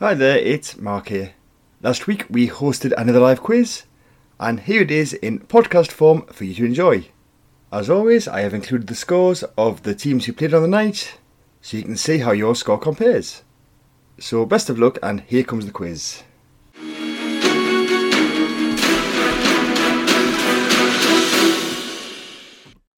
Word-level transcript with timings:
Hi 0.00 0.14
there, 0.14 0.38
it's 0.38 0.76
Mark 0.76 1.08
here. 1.08 1.32
Last 1.82 2.06
week 2.06 2.24
we 2.30 2.46
hosted 2.46 2.92
another 2.96 3.18
live 3.18 3.42
quiz, 3.42 3.82
and 4.38 4.60
here 4.60 4.82
it 4.82 4.92
is 4.92 5.12
in 5.12 5.40
podcast 5.40 5.90
form 5.90 6.22
for 6.26 6.44
you 6.44 6.54
to 6.54 6.66
enjoy. 6.66 7.08
As 7.72 7.90
always, 7.90 8.28
I 8.28 8.42
have 8.42 8.54
included 8.54 8.86
the 8.86 8.94
scores 8.94 9.42
of 9.56 9.82
the 9.82 9.96
teams 9.96 10.26
who 10.26 10.32
played 10.32 10.54
on 10.54 10.62
the 10.62 10.68
night, 10.68 11.18
so 11.60 11.76
you 11.76 11.82
can 11.82 11.96
see 11.96 12.18
how 12.18 12.30
your 12.30 12.54
score 12.54 12.78
compares. 12.78 13.42
So, 14.20 14.46
best 14.46 14.70
of 14.70 14.78
luck, 14.78 15.00
and 15.02 15.22
here 15.22 15.42
comes 15.42 15.66
the 15.66 15.72
quiz. 15.72 16.22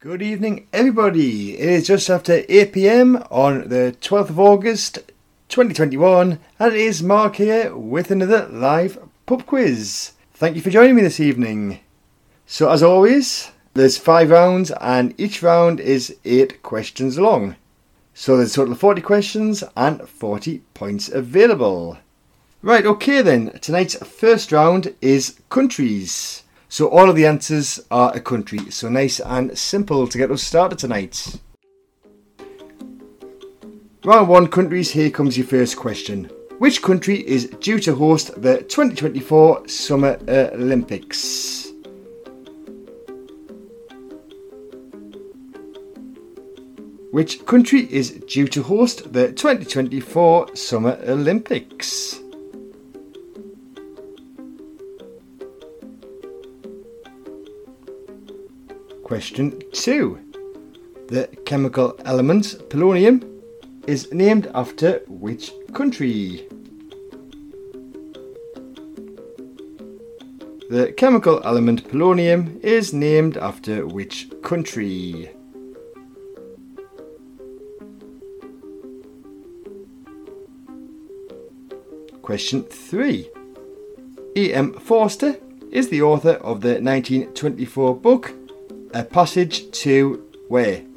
Good 0.01 0.21
evening, 0.21 0.69
everybody. 0.71 1.57
It 1.59 1.67
is 1.67 1.87
just 1.87 2.11
after 2.11 2.43
8 2.47 2.75
pm 2.75 3.17
on 3.31 3.71
the 3.71 3.97
12th 4.03 4.29
of 4.29 4.39
August 4.39 4.99
2021, 5.51 6.39
and 6.59 6.73
it 6.73 6.81
is 6.81 7.03
Mark 7.03 7.37
here 7.37 7.77
with 7.77 8.11
another 8.11 8.47
live 8.49 8.99
pub 9.27 9.45
quiz. 9.47 10.13
Thank 10.33 10.55
you 10.55 10.63
for 10.63 10.71
joining 10.71 10.95
me 10.95 11.03
this 11.03 11.19
evening. 11.19 11.81
So, 12.47 12.71
as 12.71 12.83
always, 12.83 13.51
there's 13.75 13.99
five 13.99 14.31
rounds, 14.31 14.71
and 14.81 15.13
each 15.19 15.43
round 15.43 15.81
is 15.81 16.17
eight 16.25 16.63
questions 16.63 17.19
long. 17.19 17.57
So, 18.15 18.37
there's 18.37 18.53
a 18.53 18.55
total 18.55 18.75
of 18.75 18.81
40 18.81 19.03
questions 19.03 19.65
and 19.77 20.09
40 20.09 20.63
points 20.73 21.09
available. 21.09 21.99
Right, 22.63 22.87
okay 22.87 23.21
then. 23.21 23.59
Tonight's 23.61 23.97
first 23.97 24.53
round 24.53 24.95
is 25.01 25.41
countries. 25.49 26.45
So 26.69 26.89
all 26.89 27.11
of 27.11 27.17
the 27.17 27.27
answers 27.27 27.81
are 27.91 28.15
a 28.15 28.21
country. 28.21 28.71
So 28.71 28.89
nice 28.89 29.19
and 29.19 29.59
simple 29.59 30.07
to 30.07 30.19
get 30.19 30.31
us 30.31 30.45
started 30.45 30.79
tonight. 30.79 31.41
Round 34.03 34.31
one 34.31 34.49
countries, 34.49 34.91
here 34.91 35.11
comes 35.11 35.37
your 35.37 35.47
first 35.47 35.77
question. 35.77 36.31
Which 36.59 36.81
country 36.81 37.17
is 37.17 37.51
due 37.61 37.79
to 37.81 37.95
host 37.95 38.41
the 38.41 38.63
2024 38.63 39.69
Summer 39.69 40.19
Olympics? 40.27 41.69
Which 47.11 47.45
country 47.45 47.93
is 47.93 48.13
due 48.27 48.49
to 48.49 48.63
host 48.63 49.13
the 49.13 49.33
2024 49.33 50.57
Summer 50.57 50.99
Olympics? 51.07 52.21
Question 59.05 59.61
2. 59.73 60.19
The 61.09 61.27
chemical 61.45 62.01
element 62.07 62.47
polonium 62.71 63.30
is 63.91 64.13
named 64.13 64.49
after 64.55 65.03
which 65.09 65.51
country? 65.73 66.47
The 70.69 70.95
chemical 70.97 71.43
element 71.45 71.89
polonium 71.89 72.61
is 72.63 72.95
named 72.95 73.37
after 73.37 73.85
which 73.85 74.29
country? 74.43 75.31
Question 82.23 82.63
3. 82.63 83.29
E.M. 84.37 84.73
Forster 84.75 85.35
is 85.73 85.89
the 85.89 86.03
author 86.03 86.35
of 86.35 86.61
the 86.61 86.75
1924 86.81 87.97
book 87.97 88.33
A 88.95 89.03
Passage 89.03 89.69
to 89.83 90.25
Where? 90.47 90.90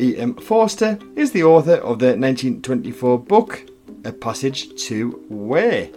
E.M. 0.00 0.34
Forster 0.36 0.98
is 1.14 1.32
the 1.32 1.44
author 1.44 1.74
of 1.74 1.98
the 1.98 2.16
1924 2.16 3.18
book 3.18 3.66
A 4.04 4.12
Passage 4.12 4.74
to 4.86 5.10
Where? 5.28 5.90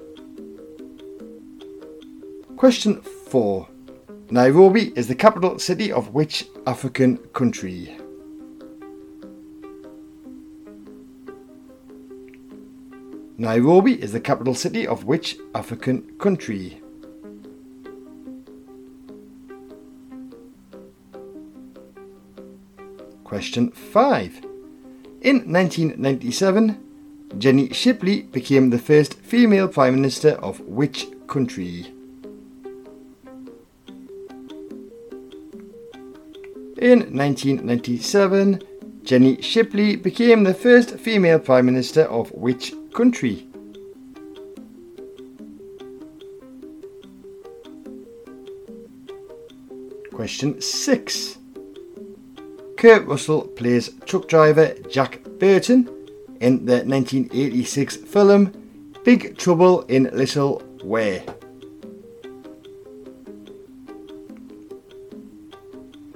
Question 2.57 3.01
4. 3.01 3.65
Nairobi 4.29 4.91
is 4.97 5.07
the 5.07 5.15
capital 5.15 5.57
city 5.57 5.89
of 5.89 6.13
which 6.13 6.45
African 6.67 7.15
country? 7.31 7.97
Nairobi 13.37 14.01
is 14.01 14.11
the 14.11 14.19
capital 14.19 14.53
city 14.53 14.85
of 14.85 15.05
which 15.05 15.37
African 15.55 16.01
country? 16.17 16.82
Question 23.33 23.71
5. 23.71 24.45
In 25.21 25.51
1997, 25.51 26.77
Jenny 27.39 27.73
Shipley 27.73 28.21
became 28.21 28.69
the 28.69 28.77
first 28.77 29.15
female 29.15 29.67
Prime 29.67 29.95
Minister 29.95 30.33
of 30.33 30.59
which 30.59 31.07
country? 31.25 31.87
In 36.77 37.09
1997, 37.09 38.61
Jenny 39.01 39.41
Shipley 39.41 39.95
became 39.95 40.43
the 40.43 40.53
first 40.53 40.99
female 40.99 41.39
Prime 41.39 41.65
Minister 41.65 42.03
of 42.03 42.31
which 42.33 42.75
country? 42.93 43.47
Question 50.11 50.61
6. 50.61 51.39
Kurt 52.83 53.07
Russell 53.07 53.43
plays 53.43 53.91
truck 54.05 54.27
driver 54.27 54.73
Jack 54.89 55.23
Burton 55.39 55.87
in 56.41 56.65
the 56.65 56.83
1986 56.83 57.95
film 57.95 58.51
Big 59.05 59.37
Trouble 59.37 59.83
in 59.83 60.09
Little 60.11 60.59
Where. 60.83 61.23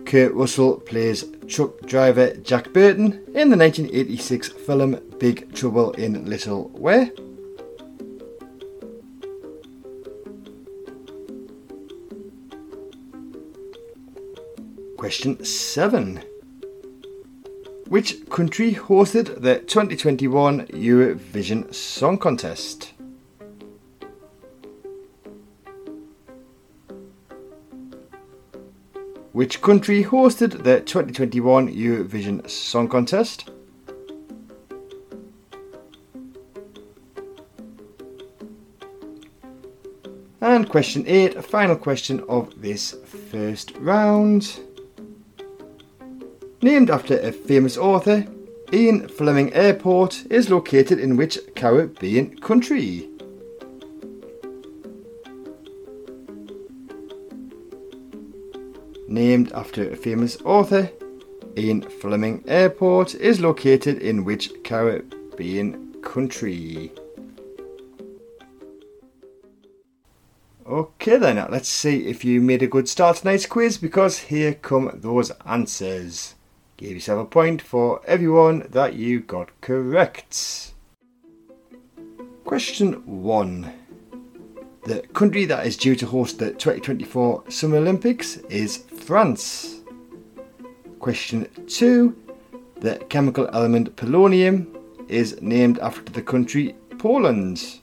Kurt 0.03 0.33
Russell 0.33 0.81
plays 0.81 1.23
truck 1.47 1.79
driver 1.85 2.35
Jack 2.35 2.73
Burton 2.73 3.13
in 3.33 3.50
the 3.50 3.56
1986 3.56 4.50
film 4.50 5.00
Big 5.19 5.56
Trouble 5.56 5.91
in 5.91 6.25
Little 6.25 6.67
Where. 6.73 7.09
Question 14.97 15.45
7. 15.45 16.22
Which 17.89 18.29
country 18.29 18.73
hosted 18.73 19.41
the 19.41 19.59
2021 19.59 20.67
Eurovision 20.67 21.73
Song 21.73 22.17
Contest? 22.17 22.91
Which 29.31 29.61
country 29.61 30.03
hosted 30.03 30.63
the 30.63 30.81
2021 30.81 31.73
Eurovision 31.73 32.49
Song 32.49 32.89
Contest? 32.89 33.49
And 40.41 40.67
question 40.67 41.05
8, 41.07 41.41
final 41.41 41.77
question 41.77 42.21
of 42.27 42.61
this 42.61 42.95
first 43.31 43.71
round. 43.77 44.59
Named 46.67 46.89
after 46.89 47.17
a 47.19 47.31
famous 47.31 47.78
author, 47.78 48.28
Ian 48.73 49.07
Fleming 49.07 49.53
Airport 49.53 50.25
is 50.29 50.50
located 50.50 51.00
in 51.00 51.16
which 51.16 51.39
Caribbean 51.55 52.38
country? 52.39 53.07
Named 59.07 59.53
after 59.53 59.89
a 59.89 59.95
famous 59.95 60.41
author, 60.44 60.91
Ian 61.56 61.83
Fleming 61.83 62.44
Airport 62.50 63.16
is 63.16 63.39
located 63.39 64.00
in 64.00 64.25
which 64.25 64.51
Caribbean 64.66 65.94
country? 66.01 66.91
Okay 70.68 71.15
then, 71.15 71.47
let's 71.50 71.69
see 71.69 72.07
if 72.07 72.25
you 72.25 72.41
made 72.41 72.62
a 72.62 72.68
good 72.68 72.89
start 72.89 73.15
tonight's 73.15 73.45
quiz 73.45 73.77
because 73.77 74.19
here 74.19 74.53
come 74.53 74.91
those 74.94 75.31
answers. 75.45 76.33
Give 76.77 76.91
yourself 76.91 77.24
a 77.24 77.25
point 77.25 77.59
for 77.59 78.01
everyone 78.06 78.68
that 78.69 78.94
you 78.94 79.21
got 79.21 79.50
correct. 79.62 80.74
Question 82.44 82.94
1. 83.24 83.74
The 84.85 85.00
country 85.13 85.45
that 85.45 85.65
is 85.65 85.75
due 85.75 85.95
to 85.95 86.06
host 86.06 86.38
the 86.38 86.51
2024 86.51 87.45
Summer 87.50 87.77
Olympics 87.77 88.38
is 88.50 88.77
France. 88.77 89.81
Question 91.00 91.47
2. 91.65 92.15
The 92.79 92.97
chemical 93.09 93.50
element 93.53 93.95
polonium 93.95 94.68
is 95.07 95.41
named 95.41 95.79
after 95.79 96.12
the 96.12 96.21
country 96.21 96.75
Poland. 97.00 97.79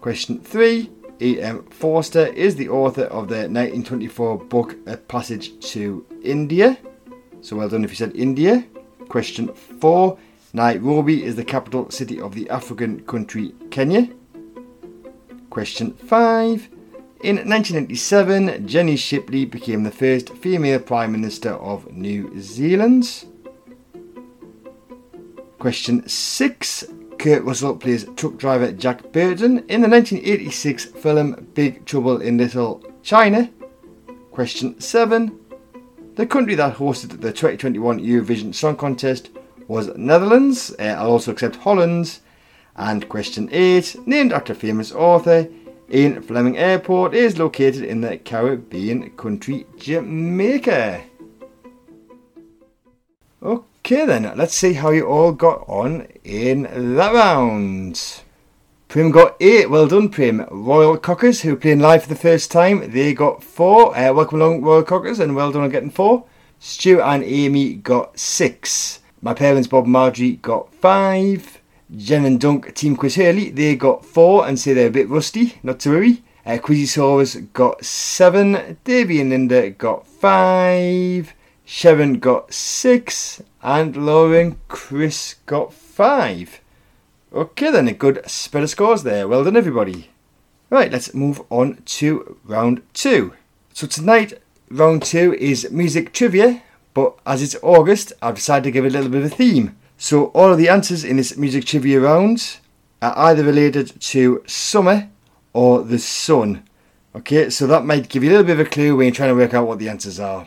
Question 0.00 0.38
3. 0.40 0.88
E.M. 1.20 1.64
Forster 1.70 2.26
is 2.26 2.54
the 2.54 2.68
author 2.68 3.04
of 3.04 3.26
the 3.26 3.48
1924 3.48 4.38
book 4.44 4.76
A 4.86 4.96
Passage 4.96 5.58
to 5.72 6.06
India. 6.22 6.78
So 7.44 7.56
well 7.56 7.68
done 7.68 7.84
if 7.84 7.90
you 7.90 7.96
said 7.96 8.16
India. 8.16 8.64
Question 9.10 9.52
4. 9.52 10.16
Nairobi 10.54 11.22
is 11.22 11.36
the 11.36 11.44
capital 11.44 11.90
city 11.90 12.18
of 12.18 12.34
the 12.34 12.48
African 12.48 13.04
country 13.04 13.54
Kenya. 13.70 14.08
Question 15.50 15.92
5. 15.92 16.70
In 17.22 17.36
1997, 17.36 18.66
Jenny 18.66 18.96
Shipley 18.96 19.44
became 19.44 19.82
the 19.82 19.90
first 19.90 20.30
female 20.30 20.78
Prime 20.78 21.12
Minister 21.12 21.50
of 21.50 21.92
New 21.92 22.32
Zealand. 22.40 23.26
Question 25.58 26.08
6. 26.08 26.84
Kurt 27.18 27.44
Russell 27.44 27.76
plays 27.76 28.06
truck 28.16 28.38
driver 28.38 28.72
Jack 28.72 29.12
Burton 29.12 29.58
in 29.68 29.82
the 29.82 29.88
1986 29.88 30.86
film 30.86 31.46
Big 31.52 31.84
Trouble 31.84 32.22
in 32.22 32.38
Little 32.38 32.82
China. 33.02 33.50
Question 34.30 34.80
7. 34.80 35.43
The 36.16 36.26
country 36.26 36.54
that 36.54 36.76
hosted 36.76 37.20
the 37.20 37.32
2021 37.32 37.98
Eurovision 37.98 38.54
Song 38.54 38.76
Contest 38.76 39.30
was 39.66 39.88
Netherlands. 39.96 40.72
Uh, 40.78 40.84
I'll 40.84 41.10
also 41.10 41.32
accept 41.32 41.56
Holland. 41.56 42.20
And 42.76 43.08
question 43.08 43.48
8. 43.50 44.06
Named 44.06 44.32
after 44.32 44.54
famous 44.54 44.92
author, 44.92 45.48
Ian 45.92 46.22
Fleming 46.22 46.56
Airport 46.56 47.14
is 47.14 47.36
located 47.36 47.82
in 47.82 48.00
the 48.00 48.16
Caribbean 48.18 49.10
country 49.16 49.66
Jamaica. 49.76 51.02
Okay 53.42 54.06
then, 54.06 54.32
let's 54.36 54.54
see 54.54 54.74
how 54.74 54.90
you 54.90 55.06
all 55.06 55.32
got 55.32 55.64
on 55.68 56.06
in 56.22 56.62
that 56.96 57.12
round. 57.12 58.20
Prim 58.94 59.10
got 59.10 59.34
eight. 59.40 59.68
Well 59.68 59.88
done, 59.88 60.08
Prim. 60.08 60.46
Royal 60.52 60.96
Cockers, 60.96 61.40
who 61.40 61.54
are 61.54 61.56
playing 61.56 61.80
live 61.80 62.04
for 62.04 62.08
the 62.08 62.14
first 62.14 62.52
time, 62.52 62.92
they 62.92 63.12
got 63.12 63.42
four. 63.42 63.92
Uh, 63.98 64.12
welcome 64.12 64.40
along, 64.40 64.62
Royal 64.62 64.84
Cockers, 64.84 65.18
and 65.18 65.34
well 65.34 65.50
done 65.50 65.64
on 65.64 65.70
getting 65.70 65.90
four. 65.90 66.26
Stu 66.60 67.00
and 67.00 67.24
Amy 67.24 67.74
got 67.74 68.16
six. 68.16 69.00
My 69.20 69.34
parents, 69.34 69.66
Bob 69.66 69.82
and 69.82 69.92
Marjorie, 69.92 70.36
got 70.36 70.72
five. 70.72 71.60
Jen 71.96 72.24
and 72.24 72.40
Dunk, 72.40 72.72
Team 72.76 72.94
Quiz 72.94 73.16
Hurley, 73.16 73.50
they 73.50 73.74
got 73.74 74.06
four 74.06 74.46
and 74.46 74.60
say 74.60 74.72
they're 74.74 74.86
a 74.86 74.92
bit 74.92 75.08
rusty, 75.08 75.54
not 75.64 75.80
to 75.80 75.90
worry. 75.90 76.22
Uh, 76.46 76.58
Quizzosaurus 76.58 77.52
got 77.52 77.84
seven. 77.84 78.78
Davy 78.84 79.20
and 79.20 79.30
Linda 79.30 79.70
got 79.70 80.06
five. 80.06 81.34
Sharon 81.64 82.20
got 82.20 82.54
six. 82.54 83.42
And 83.60 84.06
Lauren 84.06 84.60
Chris 84.68 85.34
got 85.46 85.72
five. 85.72 86.60
Okay, 87.34 87.72
then, 87.72 87.88
a 87.88 87.92
good 87.92 88.22
spread 88.30 88.62
of 88.62 88.70
scores 88.70 89.02
there. 89.02 89.26
Well 89.26 89.42
done, 89.42 89.56
everybody. 89.56 90.08
Right, 90.70 90.92
let's 90.92 91.12
move 91.14 91.42
on 91.50 91.82
to 91.84 92.38
round 92.44 92.82
two. 92.94 93.32
So, 93.72 93.88
tonight, 93.88 94.40
round 94.70 95.02
two 95.02 95.34
is 95.34 95.68
music 95.72 96.12
trivia, 96.12 96.62
but 96.94 97.18
as 97.26 97.42
it's 97.42 97.56
August, 97.60 98.12
I've 98.22 98.36
decided 98.36 98.62
to 98.62 98.70
give 98.70 98.84
it 98.84 98.90
a 98.90 98.92
little 98.92 99.10
bit 99.10 99.24
of 99.24 99.32
a 99.32 99.34
theme. 99.34 99.76
So 99.96 100.26
all 100.26 100.52
of 100.52 100.58
the 100.58 100.68
answers 100.68 101.02
in 101.02 101.16
this 101.16 101.36
music 101.36 101.64
trivia 101.64 101.98
round 101.98 102.58
are 103.02 103.18
either 103.18 103.42
related 103.42 104.00
to 104.00 104.44
summer 104.46 105.10
or 105.52 105.82
the 105.82 105.98
sun. 105.98 106.62
Okay, 107.16 107.50
so 107.50 107.66
that 107.66 107.84
might 107.84 108.08
give 108.08 108.22
you 108.22 108.30
a 108.30 108.32
little 108.32 108.46
bit 108.46 108.60
of 108.60 108.66
a 108.66 108.70
clue 108.70 108.94
when 108.94 109.06
you're 109.06 109.14
trying 109.14 109.30
to 109.30 109.34
work 109.34 109.54
out 109.54 109.66
what 109.66 109.80
the 109.80 109.88
answers 109.88 110.20
are. 110.20 110.46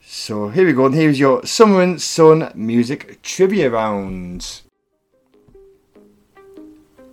So 0.00 0.50
here 0.50 0.66
we 0.66 0.72
go, 0.72 0.86
and 0.86 0.94
here's 0.94 1.18
your 1.18 1.44
summer 1.44 1.82
and 1.82 2.00
sun 2.00 2.52
music 2.54 3.22
trivia 3.22 3.70
round. 3.70 4.62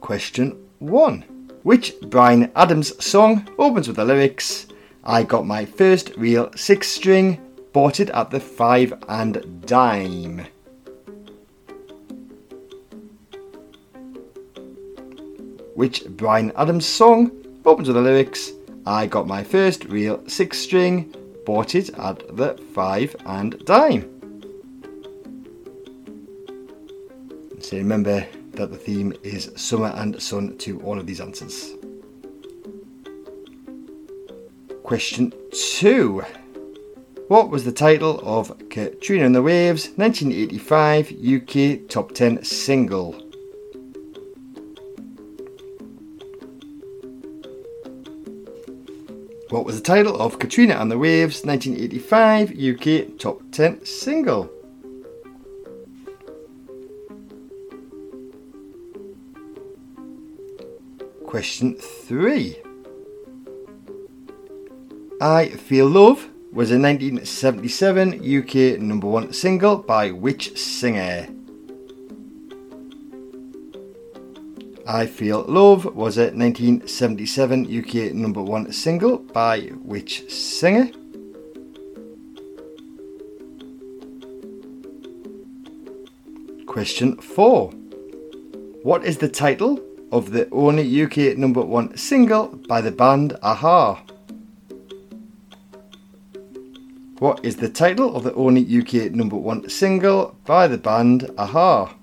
Question 0.01 0.67
1. 0.79 1.21
Which 1.63 1.99
Bryan 2.01 2.51
Adams 2.55 3.03
song 3.03 3.47
opens 3.57 3.87
with 3.87 3.97
the 3.97 4.05
lyrics 4.05 4.67
I 5.03 5.23
got 5.23 5.45
my 5.45 5.65
first 5.65 6.15
real 6.17 6.51
six 6.55 6.87
string, 6.87 7.39
bought 7.73 7.99
it 7.99 8.09
at 8.09 8.31
the 8.31 8.39
five 8.39 8.93
and 9.07 9.65
dime? 9.65 10.45
which 15.79 16.03
Bryan 16.17 16.51
Adams 16.57 16.85
song 16.85 17.31
opens 17.65 17.87
with 17.87 17.95
the 17.95 18.01
lyrics 18.01 18.51
I 18.85 19.07
got 19.07 19.27
my 19.27 19.45
first 19.45 19.85
real 19.85 20.21
six 20.27 20.57
string, 20.57 21.15
bought 21.45 21.73
it 21.73 21.89
at 21.97 22.35
the 22.35 22.57
five 22.73 23.15
and 23.25 23.57
dime. 23.65 24.03
So 27.61 27.77
remember 27.77 28.27
that 28.59 28.71
the 28.71 28.77
theme 28.77 29.13
is 29.23 29.49
summer 29.55 29.87
and 29.95 30.21
sun 30.21 30.57
to 30.57 30.81
all 30.81 30.99
of 30.99 31.07
these 31.07 31.21
answers. 31.21 31.75
Question 34.83 35.31
2. 35.53 36.21
What 37.29 37.49
was 37.49 37.63
the 37.63 37.71
title 37.71 38.19
of 38.21 38.51
Katrina 38.69 39.25
and 39.25 39.33
the 39.33 39.41
Waves 39.41 39.91
1985 39.95 41.13
UK 41.23 41.87
Top 41.87 42.11
10 42.11 42.43
single? 42.43 43.13
What 49.49 49.63
was 49.63 49.77
the 49.77 49.83
title 49.83 50.19
of 50.21 50.37
Katrina 50.37 50.75
and 50.75 50.91
the 50.91 50.97
Waves 50.97 51.45
1985 51.45 52.51
UK 52.59 53.17
Top 53.17 53.41
10 53.51 53.85
single? 53.85 54.58
Question 61.29 61.75
3. 61.75 62.57
I 65.21 65.49
Feel 65.49 65.87
Love 65.87 66.27
was 66.51 66.71
a 66.71 66.79
1977 66.79 68.15
UK 68.15 68.81
number 68.81 69.05
one 69.05 69.31
single 69.31 69.77
by 69.77 70.09
which 70.09 70.57
singer? 70.57 71.27
I 74.87 75.05
Feel 75.05 75.45
Love 75.47 75.85
was 75.93 76.17
a 76.17 76.31
1977 76.31 77.77
UK 77.77 78.11
number 78.15 78.41
one 78.41 78.73
single 78.73 79.19
by 79.19 79.59
which 79.83 80.31
singer? 80.31 80.89
Question 86.65 87.17
4. 87.17 87.69
What 88.81 89.05
is 89.05 89.19
the 89.19 89.29
title 89.29 89.79
of 90.11 90.31
the 90.31 90.49
only 90.51 91.03
UK 91.03 91.37
number 91.37 91.61
one 91.61 91.95
single 91.95 92.47
by 92.67 92.81
the 92.81 92.91
band 92.91 93.37
a-ha? 93.41 94.03
What 97.19 97.43
is 97.43 97.57
the 97.57 97.69
title 97.69 98.15
of 98.15 98.23
the 98.23 98.33
only 98.33 98.61
UK 98.63 99.11
number 99.11 99.35
one 99.35 99.69
single 99.69 100.35
by 100.45 100.67
the 100.67 100.77
band 100.77 101.29
a-ha? 101.37 101.93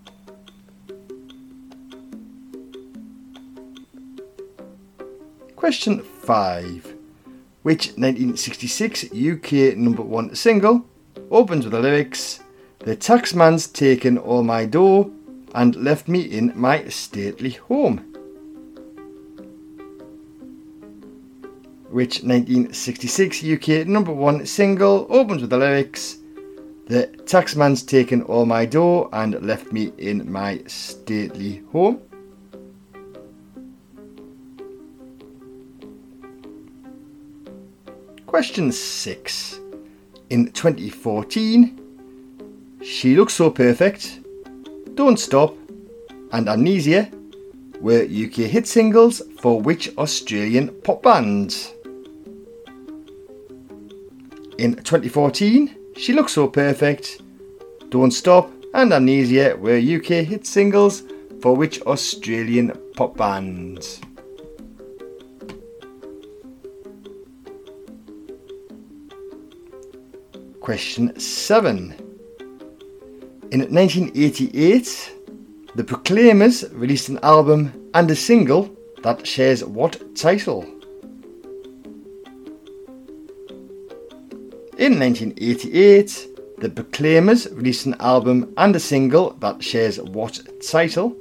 Question 5.57 6.03
5. 6.03 6.95
Which 7.63 7.89
1966 7.97 9.07
UK 9.07 9.77
number 9.77 10.03
one 10.03 10.35
single 10.35 10.87
opens 11.31 11.65
with 11.65 11.73
the 11.73 11.81
lyrics 11.81 12.41
The 12.81 12.95
taxman's 12.95 13.67
taken 13.67 14.17
all 14.19 14.45
my 14.45 14.65
dough 14.67 15.11
and 15.57 15.75
left 15.75 16.07
me 16.07 16.21
in 16.21 16.53
my 16.55 16.87
stately 16.89 17.51
home? 17.51 18.05
Which 21.91 22.23
1966 22.23 23.43
UK 23.43 23.87
number 23.87 24.13
one 24.13 24.45
single 24.45 25.07
opens 25.09 25.41
with 25.41 25.51
the 25.51 25.57
lyrics 25.57 26.19
The 26.87 27.07
taxman's 27.27 27.83
taken 27.83 28.23
all 28.23 28.47
my 28.47 28.67
dough 28.67 29.09
and 29.13 29.41
left 29.45 29.73
me 29.73 29.93
in 29.99 30.31
my 30.31 30.61
stately 30.67 31.63
home? 31.73 32.01
Question 38.27 38.71
6. 38.71 39.61
In 40.29 40.53
2014, 40.53 41.81
She 42.83 43.17
Looks 43.17 43.35
So 43.35 43.51
Perfect, 43.51 44.21
Don't 44.97 45.19
Stop, 45.19 45.55
and 46.33 46.49
Amnesia 46.49 47.11
were 47.83 48.05
UK 48.05 48.49
hit 48.49 48.67
singles 48.67 49.21
for 49.39 49.61
which 49.61 49.95
Australian 49.99 50.71
pop 50.81 51.03
band? 51.03 51.55
In 54.57 54.75
2014, 54.77 55.77
She 55.99 56.15
Looks 56.15 56.33
So 56.33 56.49
Perfect, 56.49 57.21
Don't 57.91 58.11
Stop, 58.11 58.51
and 58.73 58.91
Amnesia 58.95 59.55
were 59.59 59.77
UK 59.77 60.25
hit 60.25 60.47
singles 60.47 61.03
for 61.43 61.55
which 61.55 61.83
Australian 61.83 62.73
pop 62.95 63.19
band? 63.19 63.87
Question 70.61 71.21
7. 71.21 72.06
In 73.57 73.75
1988, 73.75 75.15
the 75.77 75.83
Proclaimers 75.83 76.71
released 76.73 77.09
an 77.09 77.19
album 77.23 77.91
and 77.95 78.11
a 78.11 78.15
single 78.15 78.69
that 79.03 79.27
shares 79.27 79.65
what 79.65 80.15
title? 80.15 80.65
In 84.77 84.99
1988, 85.01 86.29
The 86.59 86.69
Proclaimers 86.69 87.49
released 87.51 87.87
an 87.87 87.95
album 87.99 88.53
and 88.59 88.77
a 88.77 88.79
single 88.79 89.31
that 89.41 89.65
shares 89.65 89.99
what 90.03 90.39
title? 90.63 91.17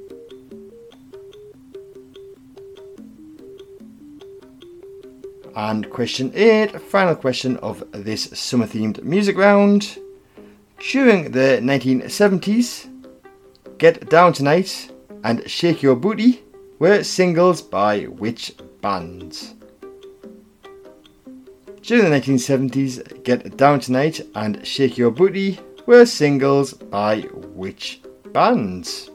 And 5.56 5.88
question 5.88 6.32
8, 6.34 6.82
final 6.82 7.16
question 7.16 7.56
of 7.58 7.82
this 7.92 8.24
summer 8.34 8.66
themed 8.66 9.02
music 9.02 9.38
round. 9.38 9.96
During 10.78 11.32
the 11.32 11.58
1970s, 11.62 12.88
Get 13.78 14.10
Down 14.10 14.34
Tonight 14.34 14.92
and 15.24 15.48
Shake 15.50 15.82
Your 15.82 15.96
Booty 15.96 16.42
were 16.78 17.02
singles 17.02 17.62
by 17.62 18.02
which 18.02 18.54
bands? 18.82 19.54
During 21.80 22.04
the 22.04 22.20
1970s, 22.20 23.24
Get 23.24 23.56
Down 23.56 23.80
Tonight 23.80 24.20
and 24.34 24.66
Shake 24.66 24.98
Your 24.98 25.10
Booty 25.10 25.58
were 25.86 26.04
singles 26.04 26.74
by 26.74 27.20
which 27.54 28.02
bands? 28.32 29.10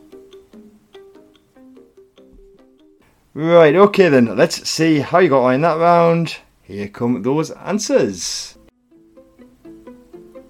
Right, 3.35 3.75
okay 3.75 4.09
then, 4.09 4.35
let's 4.35 4.67
see 4.67 4.99
how 4.99 5.19
you 5.19 5.29
got 5.29 5.43
on 5.43 5.55
in 5.55 5.61
that 5.61 5.77
round. 5.77 6.37
Here 6.63 6.87
come 6.87 7.21
those 7.21 7.51
answers. 7.51 8.57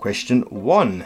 Question 0.01 0.41
1. 0.50 1.05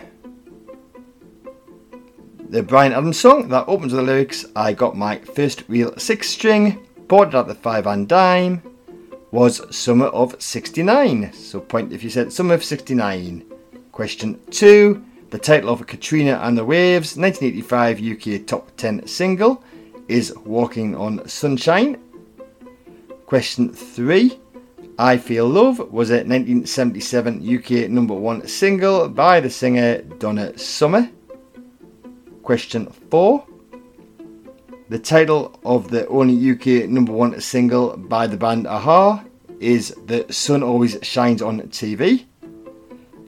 The 2.48 2.64
Bryan 2.64 2.94
Adams 2.94 3.20
song 3.20 3.50
that 3.50 3.68
opens 3.68 3.92
with 3.92 4.00
the 4.00 4.10
lyrics 4.10 4.46
I 4.56 4.72
got 4.72 4.96
my 4.96 5.18
first 5.20 5.66
real 5.68 5.94
six 5.98 6.30
string, 6.30 6.88
bought 7.10 7.28
it 7.28 7.34
at 7.34 7.48
the 7.48 7.56
five 7.56 7.88
and 7.88 8.08
dime, 8.08 8.62
was 9.32 9.62
summer 9.76 10.06
of 10.06 10.42
69. 10.42 11.34
So 11.34 11.60
point 11.60 11.92
if 11.92 12.06
you 12.06 12.10
said 12.10 12.32
summer 12.32 12.54
of 12.54 12.64
69. 12.64 13.44
Question 13.92 14.40
2. 14.52 15.04
The 15.30 15.40
title 15.40 15.72
of 15.72 15.86
Katrina 15.86 16.40
and 16.44 16.58
the 16.58 16.64
Waves 16.64 17.18
1985 17.18 18.02
UK 18.02 18.48
top 18.48 18.72
10 18.78 19.08
single 19.08 19.62
is 20.08 20.34
Walking 20.46 20.96
on 20.96 21.28
Sunshine. 21.28 21.98
Question 23.26 23.74
3. 23.74 24.40
I 24.98 25.18
Feel 25.18 25.50
Love 25.50 25.80
was 25.92 26.10
a 26.10 26.24
1977 26.24 27.58
UK 27.58 27.90
number 27.90 28.14
1 28.14 28.48
single 28.48 29.10
by 29.10 29.42
the 29.42 29.50
singer 29.50 30.02
Donna 30.02 30.58
Summer. 30.58 31.10
Question 32.44 32.86
4. 33.10 33.46
The 34.88 35.00
title 35.00 35.60
of 35.66 35.90
the 35.90 36.08
only 36.08 36.52
UK 36.52 36.88
number 36.88 37.12
one 37.12 37.42
single 37.42 37.98
by 37.98 38.28
the 38.28 38.38
band 38.38 38.68
a-ha 38.68 39.26
is 39.60 39.94
The 40.06 40.32
Sun 40.32 40.64
Always 40.64 40.98
Shines 41.02 41.42
on 41.42 41.60
TV. 41.64 42.26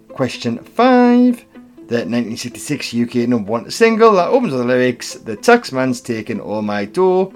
Question 0.08 0.60
5. 0.60 1.46
The 1.88 2.06
1966 2.06 2.94
UK 2.94 3.16
number 3.28 3.52
one 3.52 3.70
single 3.72 4.14
that 4.14 4.30
opens 4.30 4.54
with 4.54 4.62
the 4.62 4.68
lyrics 4.68 5.16
The 5.16 5.36
taxman's 5.36 6.00
taken 6.00 6.40
all 6.40 6.62
my 6.62 6.86
dough 6.86 7.34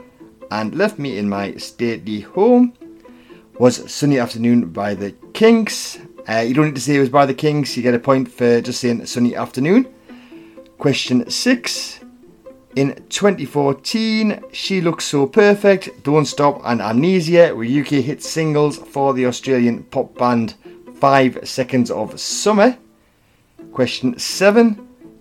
and 0.52 0.74
left 0.74 1.00
me 1.00 1.18
in 1.18 1.28
my 1.28 1.56
stately 1.56 2.22
home 2.22 2.74
was 3.62 3.92
Sunny 3.92 4.18
Afternoon 4.18 4.72
by 4.72 4.96
the 4.96 5.12
Kinks. 5.34 6.00
Uh, 6.28 6.40
you 6.40 6.56
don't 6.56 6.66
need 6.66 6.74
to 6.74 6.82
say 6.82 6.96
it 6.96 7.00
was 7.00 7.10
by 7.10 7.28
the 7.28 7.34
Kinks, 7.36 7.78
you 7.78 7.84
get 7.84 7.94
a 7.94 8.00
point 8.00 8.28
for 8.28 8.60
just 8.60 8.82
saying 8.82 9.06
Sunny 9.06 9.36
Afternoon. 9.36 9.86
Question 10.80 11.30
6. 11.30 12.00
In 12.76 12.96
2014, 13.10 14.46
She 14.52 14.82
Looks 14.82 15.06
So 15.06 15.28
Perfect, 15.28 16.02
Don't 16.02 16.26
Stop, 16.26 16.60
and 16.66 16.82
Amnesia 16.82 17.54
were 17.54 17.64
UK 17.64 18.04
hit 18.04 18.24
singles 18.24 18.80
for 18.80 19.14
the 19.14 19.28
Australian 19.28 19.84
pop 19.84 20.18
band 20.18 20.56
5 20.96 21.48
Seconds 21.48 21.92
of 21.92 22.20
Summer. 22.20 22.76
Question 23.74 24.18
7. 24.18 24.70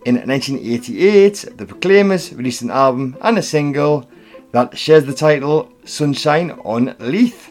In 0.07 0.15
1988, 0.15 1.59
the 1.59 1.67
Proclaimers 1.67 2.33
released 2.33 2.63
an 2.63 2.71
album 2.71 3.19
and 3.21 3.37
a 3.37 3.43
single 3.43 4.09
that 4.53 4.79
shares 4.79 5.05
the 5.05 5.13
title 5.13 5.71
Sunshine 5.85 6.53
on 6.65 6.97
Leith. 7.01 7.50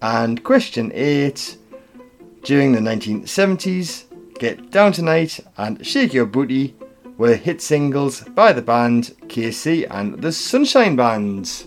And 0.00 0.44
question 0.44 0.92
8. 0.94 1.56
During 2.42 2.72
the 2.72 2.80
1970s, 2.80 4.04
Get 4.38 4.70
Down 4.70 4.92
Tonight 4.92 5.40
and 5.56 5.84
Shake 5.84 6.14
Your 6.14 6.26
Booty 6.26 6.76
were 7.16 7.34
hit 7.34 7.60
singles 7.60 8.20
by 8.20 8.52
the 8.52 8.62
band 8.62 9.16
KC 9.26 9.88
and 9.90 10.22
the 10.22 10.30
Sunshine 10.30 10.94
Band. 10.94 11.64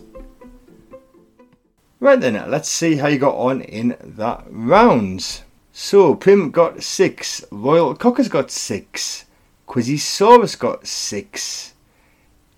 Right 1.99 2.19
then, 2.19 2.49
let's 2.49 2.69
see 2.69 2.95
how 2.95 3.07
you 3.07 3.19
got 3.19 3.35
on 3.35 3.61
in 3.61 3.97
that 4.01 4.45
round. 4.49 5.41
So, 5.73 6.15
Prim 6.15 6.51
got 6.51 6.81
6, 6.81 7.45
Royal 7.51 7.93
Cockers 7.95 8.29
got 8.29 8.49
6, 8.49 9.25
Quizzyosaurus 9.67 10.57
got 10.57 10.87
6, 10.87 11.73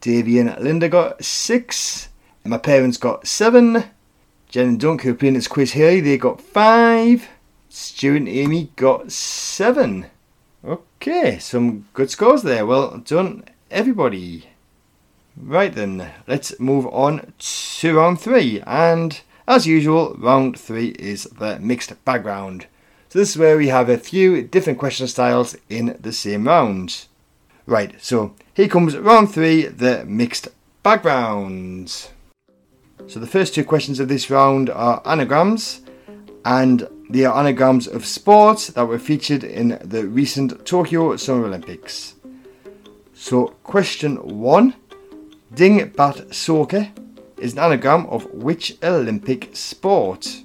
Davy 0.02 0.40
and 0.40 0.58
Linda 0.60 0.88
got 0.88 1.24
6, 1.24 2.10
my 2.46 2.58
parents 2.58 2.98
got 2.98 3.28
7, 3.28 3.84
Jen 4.54 4.68
and 4.68 4.80
Dunk, 4.80 5.02
who 5.02 5.10
are 5.10 5.16
playing 5.16 5.34
this 5.34 5.48
quiz 5.48 5.72
here, 5.72 6.00
they 6.00 6.16
got 6.16 6.40
5, 6.40 7.28
Stuart 7.70 8.18
and 8.18 8.30
Amy 8.30 8.70
got 8.76 9.12
7. 9.12 10.06
Okay, 10.64 11.40
some 11.40 11.88
good 11.94 12.12
scores 12.12 12.44
there. 12.44 12.64
Well 12.64 13.00
done, 13.00 13.46
everybody. 13.72 14.46
Right 15.36 15.74
then, 15.74 16.12
let's 16.28 16.60
move 16.60 16.86
on 16.94 17.34
to 17.40 17.98
round 17.98 18.22
three. 18.22 18.62
And 18.68 19.20
as 19.48 19.66
usual, 19.66 20.16
round 20.20 20.60
three 20.60 20.90
is 21.00 21.24
the 21.24 21.58
mixed 21.58 22.06
background. 22.06 22.68
So 23.10 23.18
this 23.18 23.32
is 23.32 23.38
where 23.40 23.58
we 23.58 23.70
have 23.70 23.90
a 23.90 23.98
few 23.98 24.44
different 24.44 24.78
question 24.78 25.08
styles 25.08 25.58
in 25.68 25.98
the 26.00 26.14
same 26.14 26.46
round. 26.46 27.08
Right, 27.66 27.96
so 28.00 28.36
here 28.54 28.68
comes 28.68 28.96
round 28.96 29.34
three, 29.34 29.66
the 29.66 30.06
mixed 30.06 30.50
bag 30.84 31.06
round. 31.06 32.10
So 33.08 33.20
the 33.20 33.28
first 33.28 33.54
two 33.54 33.64
questions 33.64 34.00
of 34.00 34.08
this 34.08 34.30
round 34.30 34.70
are 34.70 35.02
anagrams, 35.06 35.82
and 36.46 36.88
they 37.10 37.26
are 37.26 37.38
anagrams 37.38 37.88
of 37.88 38.06
sports 38.06 38.68
that 38.68 38.88
were 38.88 38.98
featured 38.98 39.44
in 39.44 39.78
the 39.84 40.08
recent 40.08 40.66
Tokyo 40.66 41.16
Summer 41.18 41.46
Olympics. 41.46 42.16
So, 43.14 43.48
question 43.64 44.16
one 44.40 44.74
Ding 45.54 45.90
Bat 45.90 46.34
Soaker 46.34 46.90
is 47.38 47.54
an 47.54 47.60
anagram 47.60 48.06
of 48.08 48.26
which 48.34 48.78
Olympic 48.82 49.56
sport? 49.56 50.44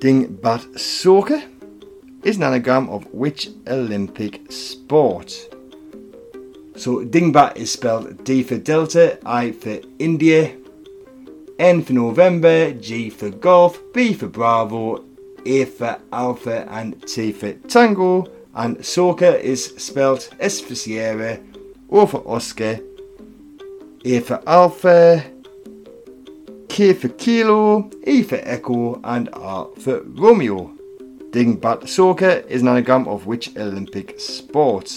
Ding 0.00 0.36
Bat 0.36 0.78
Soaker 0.78 1.42
is 2.22 2.36
an 2.36 2.42
anagram 2.42 2.88
of 2.90 3.06
which 3.12 3.48
Olympic 3.66 4.52
sport? 4.52 5.53
So, 6.76 7.04
Dingbat 7.04 7.56
is 7.56 7.70
spelled 7.70 8.24
D 8.24 8.42
for 8.42 8.58
Delta, 8.58 9.18
I 9.24 9.52
for 9.52 9.80
India, 9.98 10.56
N 11.58 11.82
for 11.82 11.92
November, 11.92 12.72
G 12.72 13.10
for 13.10 13.30
Golf, 13.30 13.80
B 13.92 14.12
for 14.12 14.26
Bravo, 14.26 15.04
A 15.46 15.66
for 15.66 16.00
Alpha, 16.12 16.66
and 16.70 17.00
T 17.06 17.32
for 17.32 17.52
Tango. 17.52 18.26
And 18.56 18.84
Soaker 18.84 19.26
is 19.26 19.64
spelled 19.78 20.28
S 20.40 20.60
for 20.60 20.74
Sierra, 20.74 21.38
O 21.90 22.06
for 22.06 22.26
Oscar, 22.26 22.80
A 24.04 24.20
for 24.20 24.42
Alpha, 24.46 25.24
K 26.68 26.92
for 26.92 27.08
Kilo, 27.08 27.88
E 28.04 28.24
for 28.24 28.40
Echo, 28.42 29.00
and 29.04 29.28
R 29.32 29.68
for 29.78 30.02
Romeo. 30.02 30.72
Dingbat 31.30 31.88
Soaker 31.88 32.44
is 32.48 32.62
an 32.62 32.68
anagram 32.68 33.06
of 33.06 33.26
which 33.26 33.56
Olympic 33.56 34.18
sport? 34.18 34.92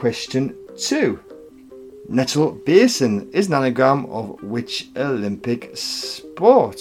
Question 0.00 0.56
2. 0.78 1.20
Nettle 2.08 2.52
Basin 2.52 3.30
is 3.32 3.48
an 3.48 3.52
anagram 3.52 4.06
of 4.06 4.42
which 4.42 4.88
Olympic 4.96 5.76
sport? 5.76 6.80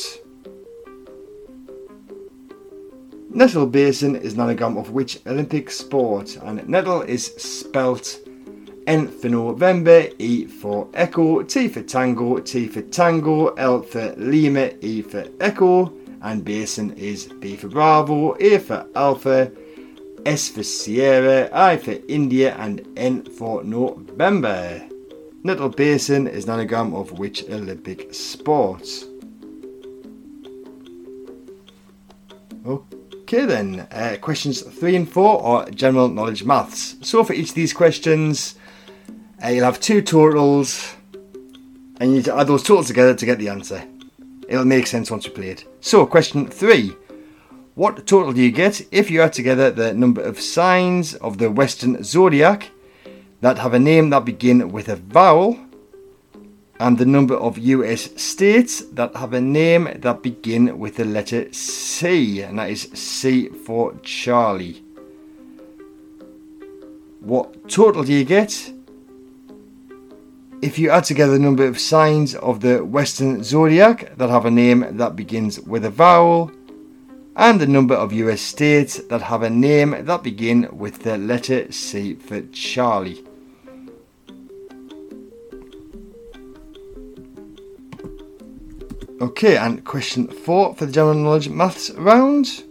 Nettle 3.30 3.66
Basin 3.66 4.16
is 4.16 4.36
an 4.36 4.40
anagram 4.40 4.78
of 4.78 4.92
which 4.92 5.20
Olympic 5.28 5.70
sport? 5.70 6.38
And 6.44 6.66
Nettle 6.70 7.02
is 7.02 7.26
spelt 7.26 8.22
N 8.88 9.10
for 9.10 9.28
November, 9.28 10.08
E 10.18 10.46
for 10.46 10.88
Echo, 10.94 11.44
T 11.44 11.68
for 11.68 11.82
Tango, 11.82 12.40
T 12.40 12.68
for 12.68 12.84
Tango, 12.84 13.48
L 13.56 13.82
for 13.82 14.14
Lima, 14.16 14.72
E 14.80 15.02
for 15.02 15.26
Echo, 15.42 15.92
and 16.22 16.46
Basin 16.46 16.94
is 16.94 17.26
B 17.26 17.58
for 17.58 17.68
Bravo, 17.68 18.38
A 18.40 18.60
for 18.60 18.88
Alpha, 18.96 19.52
S 20.30 20.48
for 20.48 20.62
Sierra, 20.62 21.50
I 21.52 21.78
for 21.78 21.96
India, 22.08 22.56
and 22.60 22.88
N 22.96 23.24
for 23.24 23.64
November. 23.64 24.80
Nettle 25.42 25.70
Basin 25.70 26.28
is 26.28 26.44
an 26.44 26.52
anagram 26.52 26.94
of 26.94 27.18
which 27.18 27.50
Olympic 27.50 28.14
sport? 28.14 28.88
Okay 32.64 33.46
then, 33.46 33.88
uh, 33.92 34.18
questions 34.22 34.62
3 34.62 34.98
and 34.98 35.12
4 35.12 35.44
are 35.44 35.70
general 35.72 36.08
knowledge 36.08 36.44
maths. 36.44 36.98
So 37.02 37.24
for 37.24 37.34
each 37.34 37.50
of 37.50 37.56
these 37.56 37.74
questions, 37.74 38.54
uh, 39.44 39.48
you'll 39.48 39.66
have 39.66 39.80
two 39.80 40.04
totals 40.04 40.94
and 42.00 42.12
you 42.12 42.18
need 42.18 42.26
to 42.26 42.36
add 42.38 42.46
those 42.46 42.62
totals 42.62 42.86
together 42.86 43.16
to 43.16 43.26
get 43.26 43.40
the 43.40 43.50
answer. 43.50 43.84
it'll 44.48 44.64
make 44.64 44.86
sense 44.86 45.10
once 45.10 45.26
you 45.26 45.32
play 45.32 45.50
it. 45.50 45.66
So, 45.82 46.06
question 46.06 46.46
three. 46.46 46.96
What 47.80 48.06
total 48.06 48.34
do 48.34 48.42
you 48.42 48.52
get 48.52 48.86
if 48.92 49.10
you 49.10 49.22
add 49.22 49.32
together 49.32 49.72
the 49.72 49.94
number 49.94 50.22
of 50.22 50.42
signs 50.42 51.14
of 51.16 51.38
the 51.38 51.50
Western 51.50 52.04
zodiac 52.04 52.72
that 53.40 53.58
have 53.60 53.74
a 53.74 53.80
name 53.80 54.10
that 54.10 54.26
begin 54.26 54.74
with 54.74 54.90
a 54.90 54.98
vowel 54.98 55.58
and 56.78 56.98
the 56.98 57.06
number 57.06 57.36
of 57.36 57.58
US 57.58 58.10
states 58.22 58.82
that 58.92 59.16
have 59.16 59.32
a 59.32 59.40
name 59.40 59.88
that 59.96 60.22
begin 60.22 60.78
with 60.78 60.98
the 60.98 61.06
letter 61.06 61.48
C, 61.54 62.42
and 62.42 62.60
that 62.60 62.70
is 62.70 62.90
C 62.94 63.48
for 63.48 63.96
Charlie? 64.04 64.84
What 67.22 67.70
total 67.70 68.04
do 68.04 68.12
you 68.12 68.26
get 68.26 68.74
if 70.62 70.78
you 70.78 70.90
add 70.90 71.06
together 71.06 71.32
the 71.32 71.40
number 71.40 71.66
of 71.66 71.80
signs 71.80 72.36
of 72.36 72.60
the 72.60 72.84
Western 72.84 73.42
zodiac 73.42 74.18
that 74.18 74.30
have 74.30 74.44
a 74.44 74.52
name 74.52 74.98
that 74.98 75.16
begins 75.16 75.62
with 75.62 75.86
a 75.86 75.90
vowel 75.90 76.52
and 77.40 77.62
the 77.62 77.66
number 77.66 77.96
of 77.96 78.12
US 78.12 78.42
states 78.42 78.98
that 79.04 79.22
have 79.22 79.44
a 79.44 79.50
name 79.50 79.96
that 79.98 80.24
begin 80.24 80.68
with 80.74 81.04
the 81.04 81.18
letter 81.18 81.72
C 81.72 82.16
for 82.16 82.42
Charlie. 82.52 83.24
Okay, 89.22 89.56
and 89.56 89.86
question 89.86 90.28
four 90.28 90.76
for 90.76 90.86
the 90.86 90.92
general 90.92 91.16
knowledge 91.16 91.48
maths 91.48 91.90
round. 91.92 92.66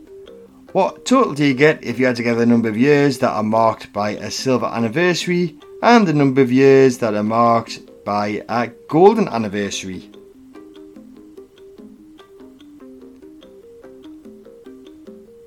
What 0.73 1.07
total 1.07 1.33
do 1.33 1.47
you 1.47 1.55
get 1.55 1.83
if 1.83 1.99
you 1.99 2.07
add 2.07 2.17
together 2.17 2.41
the 2.41 2.47
number 2.47 2.69
of 2.69 2.77
years 2.77 3.21
that 3.21 3.33
are 3.33 3.43
marked 3.43 3.91
by 3.95 4.11
a 4.11 4.31
silver 4.31 4.67
anniversary 4.67 5.57
and 5.83 6.07
the 6.07 6.13
number 6.13 6.43
of 6.43 6.53
years 6.53 6.99
that 6.99 7.15
are 7.15 7.23
marked 7.23 8.05
by 8.05 8.45
a 8.51 8.67
golden 8.89 9.29
anniversary? 9.29 10.11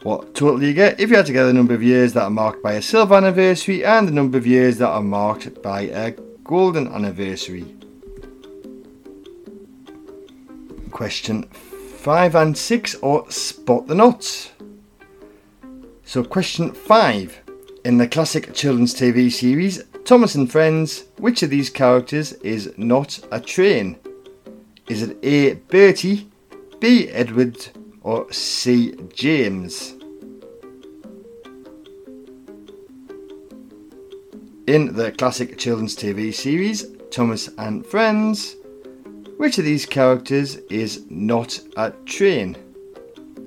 What 0.03 0.34
total 0.34 0.58
do 0.58 0.65
you 0.65 0.74
get 0.74 1.00
if 1.00 1.12
you 1.12 1.15
add 1.17 1.27
together 1.27 1.50
the 1.50 1.53
number 1.53 1.75
of 1.75 1.84
years 1.84 2.13
that 2.13 2.24
are 2.24 2.31
marked 2.31 2.63
by 2.63 2.74
a 2.74 2.81
silver 2.81 3.13
anniversary 3.13 3.86
and 3.86 4.08
the 4.08 4.12
number 4.12 4.36
of 4.36 4.48
years 4.48 4.79
that 4.79 4.89
are 4.89 5.03
marked 5.03 5.62
by 5.62 5.81
a 5.81 6.15
golden 6.43 6.88
anniversary? 6.88 7.75
Question 10.89 11.43
5 11.43 12.34
and 12.34 12.58
6 12.58 12.96
or 12.96 13.29
spot 13.29 13.86
the 13.86 13.93
knots. 13.93 14.51
So, 16.03 16.24
question 16.24 16.72
5. 16.72 17.39
In 17.86 18.00
the 18.00 18.08
classic 18.08 18.55
children's 18.55 18.96
TV 18.96 19.31
series 19.31 19.84
Thomas 20.03 20.34
and 20.34 20.51
Friends, 20.51 21.03
which 21.17 21.43
of 21.43 21.51
these 21.51 21.70
characters 21.70 22.34
is 22.34 22.74
not 22.75 23.20
a 23.31 23.39
train? 23.39 23.98
Is 24.89 25.03
it 25.03 25.17
A. 25.22 25.53
Bertie, 25.53 26.27
B. 26.79 27.08
Edward, 27.10 27.67
or 28.01 28.31
C. 28.31 28.96
James? 29.13 29.93
In 34.67 34.93
the 34.93 35.13
classic 35.17 35.58
children's 35.58 35.96
TV 35.96 36.34
series 36.34 36.86
Thomas 37.10 37.50
and 37.58 37.86
Friends, 37.86 38.55
which 39.38 39.58
of 39.58 39.65
these 39.65 39.86
characters 39.86 40.58
is 40.70 41.05
not 41.10 41.60
a 41.75 41.91
train? 42.05 42.55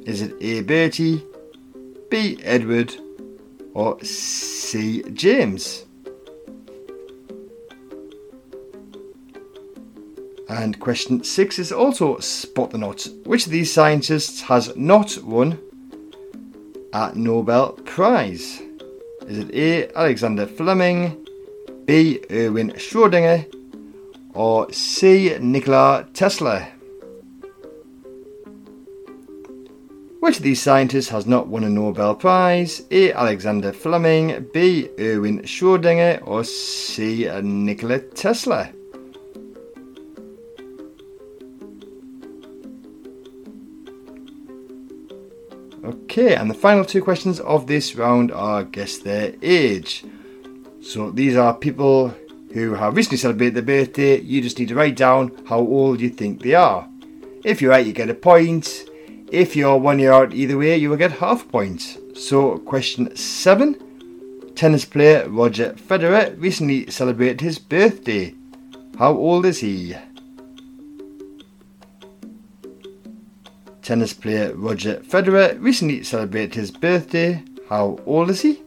Is 0.06 0.22
it 0.22 0.34
A. 0.40 0.60
Bertie, 0.62 1.24
B. 2.10 2.38
Edward, 2.42 2.94
or 3.72 4.02
C. 4.04 5.02
James? 5.12 5.86
And 10.48 10.78
question 10.78 11.24
six 11.24 11.58
is 11.58 11.72
also 11.72 12.18
spot 12.18 12.70
the 12.70 12.78
knot. 12.78 13.08
Which 13.24 13.46
of 13.46 13.52
these 13.52 13.72
scientists 13.72 14.42
has 14.42 14.76
not 14.76 15.18
won 15.22 15.58
a 16.92 17.12
Nobel 17.14 17.72
Prize? 17.72 18.60
Is 19.26 19.38
it 19.38 19.54
A. 19.54 19.98
Alexander 19.98 20.46
Fleming, 20.46 21.26
B. 21.86 22.20
Erwin 22.30 22.72
Schrödinger, 22.72 23.46
or 24.34 24.70
C. 24.70 25.36
Nikola 25.40 26.06
Tesla? 26.12 26.68
Which 30.20 30.38
of 30.38 30.42
these 30.42 30.62
scientists 30.62 31.08
has 31.08 31.26
not 31.26 31.48
won 31.48 31.64
a 31.64 31.70
Nobel 31.70 32.14
Prize? 32.14 32.82
A. 32.90 33.12
Alexander 33.12 33.72
Fleming, 33.72 34.46
B. 34.52 34.90
Erwin 34.98 35.40
Schrödinger, 35.42 36.20
or 36.26 36.44
C. 36.44 37.30
Nikola 37.42 38.00
Tesla? 38.00 38.70
Okay, 45.84 46.34
and 46.34 46.48
the 46.48 46.54
final 46.54 46.82
two 46.82 47.02
questions 47.02 47.40
of 47.40 47.66
this 47.66 47.94
round 47.94 48.32
are 48.32 48.64
guess 48.64 48.96
their 48.96 49.34
age. 49.42 50.02
So 50.80 51.10
these 51.10 51.36
are 51.36 51.52
people 51.52 52.14
who 52.54 52.72
have 52.72 52.96
recently 52.96 53.18
celebrated 53.18 53.54
their 53.54 53.62
birthday. 53.62 54.18
You 54.18 54.40
just 54.40 54.58
need 54.58 54.68
to 54.68 54.74
write 54.74 54.96
down 54.96 55.32
how 55.46 55.58
old 55.58 56.00
you 56.00 56.08
think 56.08 56.40
they 56.40 56.54
are. 56.54 56.88
If 57.44 57.60
you're 57.60 57.70
right, 57.70 57.84
you 57.84 57.92
get 57.92 58.08
a 58.08 58.14
point. 58.14 58.88
If 59.30 59.54
you're 59.56 59.76
one 59.76 59.98
year 59.98 60.12
out 60.12 60.32
either 60.32 60.56
way, 60.56 60.74
you 60.76 60.88
will 60.88 60.96
get 60.96 61.12
half 61.12 61.44
a 61.44 61.48
point. 61.48 61.98
So, 62.14 62.56
question 62.58 63.14
seven 63.14 63.76
Tennis 64.54 64.86
player 64.86 65.28
Roger 65.28 65.72
Federer 65.72 66.40
recently 66.40 66.90
celebrated 66.90 67.42
his 67.42 67.58
birthday. 67.58 68.34
How 68.98 69.12
old 69.12 69.44
is 69.44 69.58
he? 69.58 69.96
Tennis 73.84 74.14
player 74.14 74.54
Roger 74.54 74.96
Federer 75.00 75.62
recently 75.62 76.02
celebrated 76.02 76.54
his 76.54 76.70
birthday. 76.70 77.42
How 77.68 77.98
old 78.06 78.30
is 78.30 78.40
he? 78.40 78.62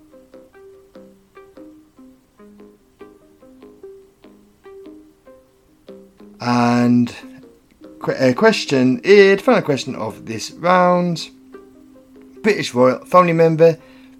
And 6.39 7.13
uh, 8.07 8.33
question 8.35 9.01
eight, 9.03 9.41
final 9.41 9.63
question 9.63 9.95
of 9.95 10.27
this 10.27 10.51
round. 10.51 11.29
British 12.43 12.75
royal 12.75 13.03
family 13.03 13.33
member 13.33 13.77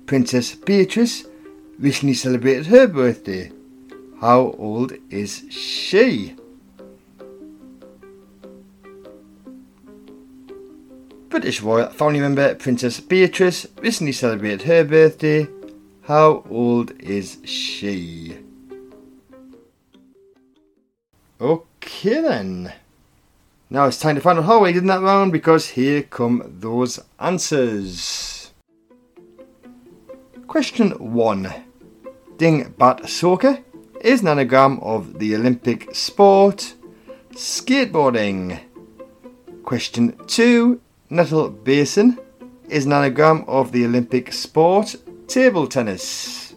Princess 0.07 0.55
Beatrice 0.55 1.25
recently 1.77 2.15
celebrated 2.15 2.65
her 2.65 2.88
birthday. 2.88 3.51
How 4.19 4.55
old 4.57 4.93
is 5.12 5.45
she? 5.51 6.36
British 11.38 11.62
royal 11.62 11.88
family 11.91 12.19
member 12.19 12.56
Princess 12.56 13.00
Beatrice 13.00 13.67
recently 13.78 14.12
celebrated 14.12 14.63
her 14.63 14.84
birthday. 14.84 15.47
How 16.02 16.43
old 16.50 17.00
is 17.00 17.38
she? 17.45 18.39
Okay 21.39 22.21
then. 22.21 22.73
Now 23.69 23.86
it's 23.86 24.00
time 24.00 24.15
to 24.15 24.21
find 24.21 24.39
out 24.39 24.45
how 24.45 24.65
I 24.65 24.71
did 24.71 24.82
in 24.82 24.88
that 24.88 25.02
round 25.02 25.32
because 25.32 25.69
here 25.69 26.02
come 26.02 26.41
those 26.58 27.00
answers. 27.19 28.52
Question 30.47 30.89
1. 31.13 31.54
Ding 32.38 32.73
Bat 32.80 33.08
Soaker 33.08 33.60
is 34.02 34.21
an 34.21 34.30
anagram 34.30 34.80
of 34.80 35.19
the 35.19 35.36
Olympic 35.36 35.93
sport 35.93 36.73
skateboarding. 37.36 38.60
Question 39.63 40.17
2 40.26 40.82
Nettle 41.10 41.50
Basin 41.50 42.20
is 42.67 42.86
an 42.86 42.91
anagram 42.91 43.46
of 43.48 43.72
the 43.72 43.86
Olympic 43.86 44.34
sport 44.34 44.93
table 45.26 45.65
tennis. 45.65 46.54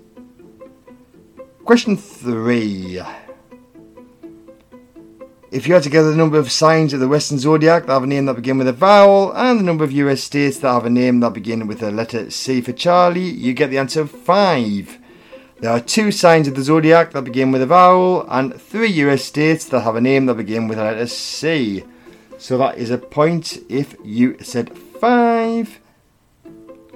Question 1.64 1.96
3. 1.96 3.00
If 5.52 5.68
you 5.68 5.76
add 5.76 5.84
together 5.84 6.10
the 6.10 6.16
number 6.16 6.36
of 6.36 6.50
signs 6.50 6.92
of 6.92 6.98
the 6.98 7.06
Western 7.06 7.38
Zodiac 7.38 7.86
that 7.86 7.92
have 7.92 8.02
a 8.02 8.08
name 8.08 8.26
that 8.26 8.34
begin 8.34 8.58
with 8.58 8.66
a 8.66 8.72
vowel 8.72 9.32
and 9.34 9.60
the 9.60 9.62
number 9.62 9.84
of 9.84 9.92
US 9.92 10.24
states 10.24 10.58
that 10.58 10.72
have 10.72 10.84
a 10.84 10.90
name 10.90 11.20
that 11.20 11.32
begin 11.32 11.68
with 11.68 11.78
the 11.78 11.92
letter 11.92 12.28
C 12.28 12.60
for 12.60 12.72
Charlie, 12.72 13.30
you 13.30 13.52
get 13.52 13.70
the 13.70 13.78
answer 13.78 14.00
of 14.00 14.10
5. 14.10 14.98
There 15.60 15.70
are 15.70 15.78
two 15.78 16.10
signs 16.10 16.48
of 16.48 16.56
the 16.56 16.62
zodiac 16.64 17.12
that 17.12 17.22
begin 17.22 17.52
with 17.52 17.62
a 17.62 17.66
vowel 17.66 18.26
and 18.28 18.60
three 18.60 18.90
US 19.04 19.22
states 19.22 19.66
that 19.66 19.82
have 19.82 19.94
a 19.94 20.00
name 20.00 20.26
that 20.26 20.34
begin 20.34 20.66
with 20.66 20.78
the 20.78 20.84
letter 20.84 21.06
C. 21.06 21.84
So 22.40 22.56
that 22.56 22.78
is 22.78 22.90
a 22.90 22.96
point 22.96 23.58
if 23.68 23.94
you 24.02 24.38
said 24.42 24.76
five. 24.76 25.78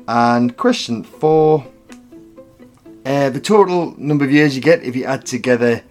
And 0.09 0.57
question 0.57 1.05
four. 1.05 1.67
Uh, 3.05 3.29
the 3.29 3.41
total 3.41 3.95
number 3.99 4.25
of 4.25 4.33
years 4.33 4.57
you 4.57 4.63
get 4.63 4.83
if 4.83 4.97
you 4.97 5.05
add 5.05 5.27
together 5.27 5.83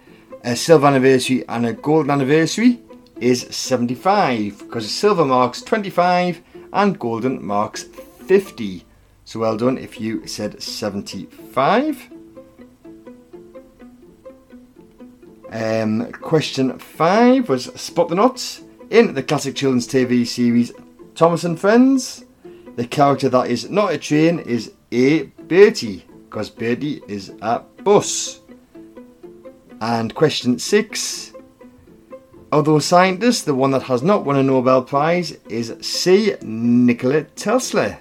a 0.44 0.56
silver 0.56 0.88
anniversary 0.88 1.48
and 1.48 1.68
a 1.68 1.74
golden 1.74 2.10
anniversary 2.10 2.82
is 3.22 3.42
75 3.56 4.58
because 4.58 4.92
silver 4.92 5.24
marks 5.24 5.62
25 5.62 6.42
and 6.74 6.98
golden 6.98 7.46
marks 7.46 7.84
50. 7.84 8.84
So 9.24 9.40
well 9.40 9.56
done 9.56 9.78
if 9.78 10.02
you 10.02 10.26
said 10.26 10.64
75. 10.64 12.10
Um, 15.52 16.12
question 16.14 16.80
five 16.80 17.50
was 17.50 17.66
spot 17.80 18.10
the 18.10 18.16
knots. 18.16 18.64
In 18.94 19.16
the 19.16 19.24
classic 19.24 19.56
children's 19.56 19.88
TV 19.88 20.24
series 20.24 20.72
Thomas 21.16 21.46
and 21.46 21.60
Friends, 21.60 22.26
the 22.76 22.86
character 22.86 23.28
that 23.28 23.50
is 23.50 23.68
not 23.68 23.92
a 23.92 23.98
train 23.98 24.38
is 24.38 24.74
A. 24.92 25.24
Bertie, 25.24 26.06
because 26.26 26.52
Bertie 26.52 27.02
is 27.08 27.34
a 27.42 27.62
bus. 27.84 28.42
And 29.82 30.14
question 30.14 30.60
six. 30.60 31.34
Of 32.52 32.66
those 32.66 32.86
scientists, 32.86 33.42
the 33.42 33.56
one 33.56 33.72
that 33.72 33.82
has 33.82 34.04
not 34.04 34.26
won 34.26 34.36
a 34.36 34.44
Nobel 34.44 34.84
Prize 34.84 35.32
is 35.50 35.76
C. 35.82 36.36
Nikola 36.44 37.24
Tesla. 37.24 37.98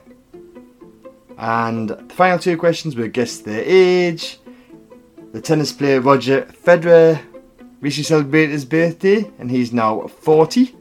And 1.38 1.88
the 1.88 2.14
final 2.14 2.38
two 2.38 2.58
questions 2.58 2.96
were 2.96 3.08
guess 3.08 3.38
their 3.38 3.64
age. 3.64 4.40
The 5.32 5.40
tennis 5.40 5.72
player 5.72 6.02
Roger 6.02 6.42
Federer 6.42 7.18
recently 7.80 8.04
celebrated 8.04 8.50
his 8.50 8.66
birthday 8.66 9.30
and 9.38 9.50
he's 9.50 9.72
now 9.72 10.06
40 10.06 10.76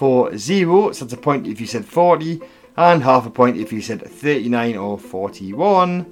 for 0.00 0.34
zero, 0.38 0.92
so 0.92 1.04
that's 1.04 1.12
a 1.12 1.16
point 1.18 1.46
if 1.46 1.60
you 1.60 1.66
said 1.66 1.84
40, 1.84 2.40
and 2.78 3.02
half 3.02 3.26
a 3.26 3.30
point 3.30 3.58
if 3.58 3.70
you 3.70 3.82
said 3.82 4.00
39 4.00 4.78
or 4.78 4.98
41. 4.98 6.06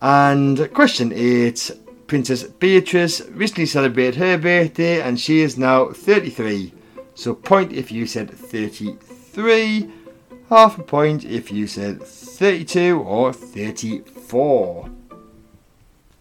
And 0.00 0.72
question 0.72 1.12
8 1.14 1.70
Princess 2.06 2.44
Beatrice 2.44 3.20
recently 3.32 3.66
celebrated 3.66 4.14
her 4.14 4.38
birthday 4.38 5.02
and 5.02 5.20
she 5.20 5.40
is 5.40 5.58
now 5.58 5.92
33. 5.92 6.72
So, 7.14 7.34
point 7.34 7.70
if 7.74 7.92
you 7.92 8.06
said 8.06 8.30
33, 8.30 9.90
half 10.48 10.78
a 10.78 10.82
point 10.82 11.26
if 11.26 11.52
you 11.52 11.66
said 11.66 12.02
32 12.02 12.98
or 12.98 13.34
34. 13.34 14.88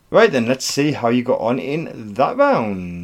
Right 0.10 0.30
then, 0.30 0.46
let's 0.46 0.66
see 0.66 0.92
how 0.92 1.08
you 1.08 1.24
got 1.24 1.40
on 1.40 1.58
in 1.58 2.16
that 2.16 2.36
round. 2.36 2.97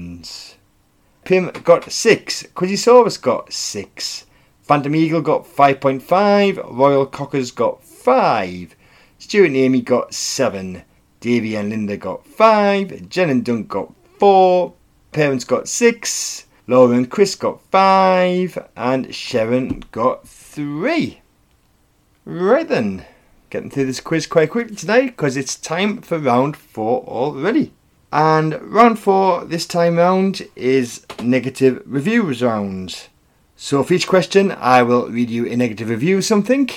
Pim 1.25 1.51
got 1.63 1.89
6, 1.89 2.47
Quizzosaurus 2.53 3.21
got 3.21 3.53
6, 3.53 4.25
Phantom 4.61 4.93
Eagle 4.93 5.21
got 5.21 5.45
5.5, 5.45 6.77
Royal 6.77 7.05
Cockers 7.05 7.49
got 7.51 7.81
5, 7.81 8.75
Stuart 9.19 9.45
and 9.45 9.55
Amy 9.55 9.81
got 9.81 10.13
7, 10.13 10.83
Davy 11.21 11.55
and 11.55 11.69
Linda 11.69 11.95
got 11.95 12.27
5, 12.27 13.07
Jen 13.07 13.29
and 13.29 13.45
Dunk 13.45 13.69
got 13.69 13.93
4, 14.19 14.73
Parents 15.13 15.45
got 15.45 15.69
6, 15.69 16.45
Laura 16.67 16.97
and 16.97 17.09
Chris 17.09 17.35
got 17.35 17.61
5, 17.71 18.69
and 18.75 19.15
Sharon 19.15 19.85
got 19.93 20.27
3. 20.27 21.21
Right 22.25 22.67
then, 22.67 23.05
getting 23.49 23.69
through 23.69 23.85
this 23.85 24.01
quiz 24.01 24.27
quite 24.27 24.49
quickly 24.49 24.75
today 24.75 25.05
because 25.05 25.37
it's 25.37 25.55
time 25.55 26.01
for 26.01 26.19
round 26.19 26.57
4 26.57 27.05
already. 27.05 27.71
And 28.13 28.61
round 28.61 28.99
four 28.99 29.43
this 29.43 29.65
time 29.65 29.97
round 29.97 30.47
is 30.55 31.03
negative 31.23 31.81
reviews 31.83 32.43
round. 32.43 33.07
So 33.55 33.83
for 33.83 33.95
each 33.95 34.07
question, 34.07 34.51
I 34.51 34.83
will 34.83 35.09
read 35.09 35.31
you 35.31 35.47
a 35.47 35.57
negative 35.57 35.89
review 35.89 36.19
of 36.19 36.23
something. 36.23 36.69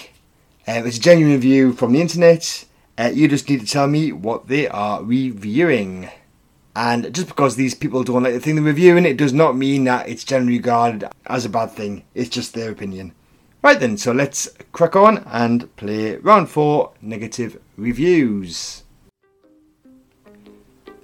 Uh, 0.67 0.83
it's 0.87 0.97
a 0.97 1.01
genuine 1.01 1.35
review 1.35 1.75
from 1.75 1.93
the 1.93 2.01
internet. 2.01 2.65
Uh, 2.97 3.11
you 3.13 3.29
just 3.29 3.51
need 3.51 3.61
to 3.61 3.67
tell 3.67 3.87
me 3.87 4.13
what 4.13 4.49
they 4.49 4.67
are 4.67 5.03
reviewing. 5.03 6.09
And 6.75 7.15
just 7.15 7.29
because 7.29 7.57
these 7.57 7.75
people 7.75 8.03
don't 8.03 8.23
like 8.23 8.33
the 8.33 8.41
thing 8.41 8.55
they're 8.55 8.65
reviewing, 8.65 9.05
it 9.05 9.19
does 9.19 9.35
not 9.35 9.59
mean 9.59 9.85
that 9.85 10.09
it's 10.09 10.25
generally 10.25 10.57
regarded 10.57 11.05
as 11.27 11.45
a 11.45 11.51
bad 11.51 11.71
thing. 11.73 12.05
It's 12.15 12.31
just 12.31 12.55
their 12.55 12.71
opinion. 12.71 13.13
Right 13.61 13.79
then, 13.79 13.99
so 13.99 14.13
let's 14.13 14.49
crack 14.73 14.97
on 14.97 15.19
and 15.27 15.77
play 15.77 16.17
round 16.17 16.49
four 16.49 16.93
negative 17.03 17.61
reviews. 17.77 18.85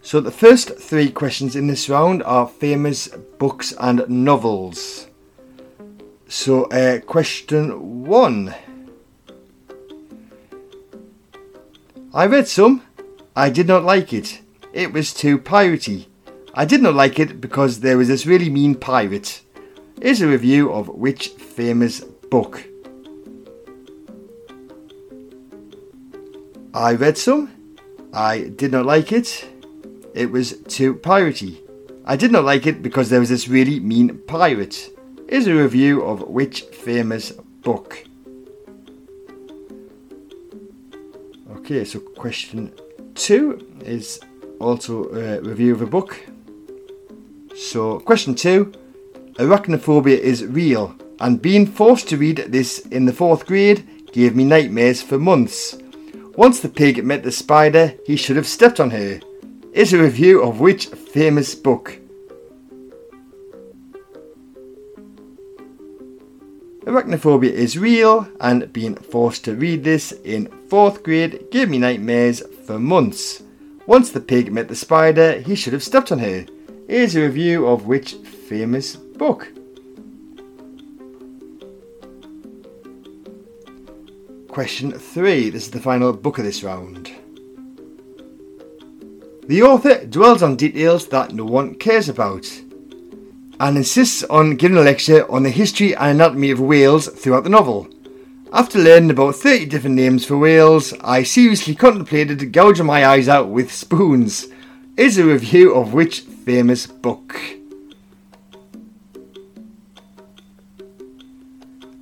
So 0.05 0.21
the 0.21 0.33
first 0.33 0.77
three 0.79 1.11
questions 1.13 1.55
in 1.55 1.69
this 1.69 1.89
round 1.89 2.25
are 2.25 2.49
famous 2.49 3.07
books 3.39 3.73
and 3.79 4.05
novels. 4.09 5.07
So 6.27 6.65
uh, 6.65 6.99
question 7.01 8.05
one. 8.05 8.53
I 12.13 12.27
read 12.27 12.49
some. 12.49 12.83
I 13.37 13.49
did 13.49 13.69
not 13.69 13.85
like 13.85 14.13
it. 14.13 14.41
It 14.73 14.93
was 14.93 15.15
too 15.15 15.39
piratey. 15.39 16.07
I 16.53 16.65
did 16.65 16.83
not 16.83 16.95
like 16.95 17.21
it 17.21 17.41
because 17.41 17.81
there 17.81 17.97
was 17.97 18.09
this 18.09 18.27
really 18.27 18.51
mean 18.51 18.75
pirate. 18.75 19.41
Here's 20.01 20.21
a 20.21 20.27
review 20.27 20.73
of 20.73 20.89
which 20.89 21.29
famous 21.29 22.01
book. 22.01 22.65
I 26.75 26.95
read 26.95 27.17
some. 27.17 27.53
I 28.13 28.49
did 28.49 28.73
not 28.73 28.85
like 28.85 29.13
it 29.13 29.52
it 30.15 30.31
was 30.31 30.59
too 30.69 30.95
piratey. 30.95 31.59
I 32.05 32.17
did 32.17 32.33
not 32.33 32.45
like 32.45 32.67
it 32.67 32.83
because 32.83 33.09
there 33.09 33.21
was 33.21 33.29
this 33.29 33.49
really 33.49 33.81
mean 33.81 34.19
pirate. 34.27 34.91
Is 35.29 35.47
a 35.47 35.55
review 35.55 36.03
of 36.03 36.29
which 36.29 36.63
famous 36.63 37.33
book? 37.63 38.05
Okay, 41.57 41.85
so 41.85 42.01
question 42.01 42.73
two 43.15 43.67
is 43.85 44.21
also 44.61 45.09
a 45.15 45.41
review 45.41 45.73
of 45.75 45.83
a 45.83 45.87
book. 45.87 46.27
So, 47.57 48.01
question 48.01 48.35
two 48.35 48.73
Arachnophobia 49.35 50.19
is 50.19 50.45
real, 50.45 50.95
and 51.21 51.41
being 51.41 51.67
forced 51.67 52.09
to 52.09 52.17
read 52.17 52.39
this 52.49 52.81
in 52.87 53.07
the 53.07 53.13
fourth 53.13 53.47
grade 53.47 53.89
gave 54.13 54.37
me 54.37 54.45
nightmares 54.45 55.01
for 55.01 55.19
months. 55.19 55.79
Once 56.37 56.61
the 56.61 56.69
pig 56.69 57.05
met 57.05 57.23
the 57.23 57.33
spider, 57.33 57.95
he 58.07 58.17
should 58.17 58.37
have 58.37 58.47
stepped 58.47 58.81
on 58.81 58.91
her 58.91 59.21
is 59.73 59.93
a 59.93 60.03
review 60.03 60.43
of 60.43 60.61
which 60.61 60.87
famous 60.87 61.55
book? 61.55 61.99
Arachnophobia 66.85 67.51
is 67.51 67.79
real, 67.79 68.29
and 68.41 68.71
being 68.73 68.97
forced 68.97 69.45
to 69.45 69.55
read 69.55 69.83
this 69.83 70.13
in 70.25 70.47
fourth 70.69 71.03
grade 71.03 71.47
gave 71.51 71.71
me 71.71 71.79
nightmares 71.79 72.43
for 72.67 72.79
months. 72.79 73.43
Once 73.87 74.11
the 74.11 74.21
pig 74.21 74.53
met 74.53 74.69
the 74.69 74.77
spider, 74.77 75.41
he 75.41 75.55
should 75.55 75.73
have 75.73 75.83
stepped 75.83 76.13
on 76.13 76.19
her. 76.19 76.45
Here's 76.89 77.17
a 77.17 77.23
review 77.23 77.67
of 77.67 77.87
which 77.87 78.15
famous 78.15 78.97
book? 78.97 79.49
Question 84.49 84.93
3. 84.93 85.49
This 85.49 85.65
is 85.65 85.71
the 85.71 85.81
final 85.81 86.13
book 86.13 86.37
of 86.37 86.45
this 86.45 86.63
round. 86.63 87.11
The 89.53 89.63
author 89.63 90.07
dwells 90.07 90.43
on 90.43 90.57
details 90.57 91.09
that 91.09 91.35
no 91.35 91.45
one 91.45 91.75
cares 91.75 92.09
about 92.09 92.51
and 93.61 93.77
insists 93.77 94.25
on 94.25 94.57
giving 94.57 94.79
a 94.79 94.81
lecture 94.81 95.31
on 95.31 95.43
the 95.43 95.51
history 95.51 95.95
and 95.95 96.13
anatomy 96.13 96.53
of 96.53 96.59
whales 96.59 97.07
throughout 97.07 97.45
the 97.45 97.51
novel. 97.51 97.87
After 98.51 98.79
learning 98.79 99.11
about 99.11 99.35
30 99.35 99.67
different 99.67 99.97
names 99.97 100.25
for 100.25 100.39
whales, 100.39 100.95
I 101.03 101.23
seriously 101.23 101.75
contemplated 101.75 102.51
gouging 102.51 102.87
my 102.87 103.05
eyes 103.05 103.29
out 103.29 103.51
with 103.51 103.71
spoons. 103.71 104.47
Is 104.97 105.19
a 105.19 105.25
review 105.27 105.75
of 105.75 105.93
which 105.93 106.21
famous 106.21 106.87
book? 106.87 107.39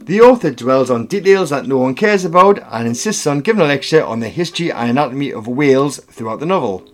The 0.05 0.21
author 0.21 0.53
dwells 0.53 0.89
on 0.89 1.07
details 1.07 1.51
that 1.51 1.67
no 1.67 1.79
one 1.79 1.97
cares 1.97 2.25
about 2.25 2.61
and 2.71 2.87
insists 2.87 3.27
on 3.27 3.41
giving 3.41 3.63
a 3.63 3.67
lecture 3.67 4.05
on 4.05 4.21
the 4.21 4.29
history 4.29 4.71
and 4.71 4.91
anatomy 4.91 5.33
of 5.33 5.49
whales 5.49 5.99
throughout 5.99 6.39
the 6.39 6.47
novel. 6.47 6.89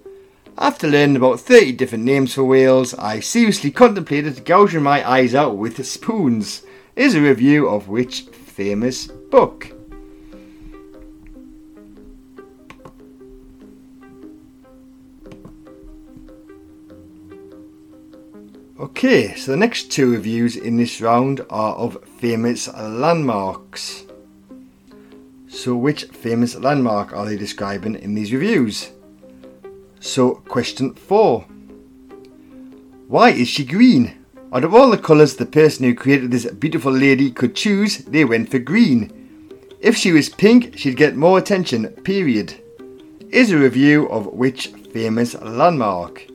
After 0.59 0.89
learning 0.89 1.17
about 1.17 1.41
30 1.41 1.73
different 1.73 2.05
names 2.05 2.33
for 2.33 2.43
whales, 2.43 2.95
I 2.95 3.21
seriously 3.21 3.71
contemplated 3.71 4.47
gouging 4.47 4.83
my 4.83 5.07
eyes 5.07 5.35
out 5.35 5.59
with 5.59 5.85
spoons. 5.87 6.63
Is 6.95 7.15
a 7.15 7.21
review 7.21 7.69
of 7.69 7.89
which 7.89 8.23
famous 8.23 9.07
book? 9.07 9.71
Okay, 18.81 19.35
so 19.35 19.51
the 19.51 19.59
next 19.59 19.93
two 19.93 20.11
reviews 20.11 20.57
in 20.57 20.79
this 20.79 21.03
round 21.03 21.43
are 21.51 21.75
of 21.75 22.03
famous 22.19 22.67
landmarks. 22.69 24.07
So, 25.49 25.77
which 25.77 26.05
famous 26.05 26.55
landmark 26.55 27.13
are 27.13 27.27
they 27.27 27.37
describing 27.37 27.97
in 27.97 28.15
these 28.15 28.33
reviews? 28.33 28.91
So, 30.01 30.37
question 30.49 30.95
four 30.95 31.43
Why 33.09 33.31
is 33.31 33.49
she 33.49 33.65
green? 33.65 34.25
Out 34.53 34.65
of 34.65 34.75
all 34.75 34.91
the 34.91 34.99
colours 34.99 35.37
the 35.37 35.47
person 35.47 35.85
who 35.85 35.95
created 35.95 36.31
this 36.31 36.51
beautiful 36.53 36.93
lady 36.93 37.31
could 37.31 37.55
choose, 37.55 37.99
they 37.99 38.25
went 38.25 38.51
for 38.51 38.59
green. 38.59 39.13
If 39.81 39.97
she 39.97 40.13
was 40.13 40.29
pink, 40.29 40.79
she'd 40.79 40.97
get 40.97 41.17
more 41.17 41.39
attention, 41.39 41.89
period. 42.05 42.55
Is 43.31 43.51
a 43.51 43.59
review 43.59 44.09
of 44.09 44.27
which 44.27 44.69
famous 44.93 45.35
landmark? 45.43 46.27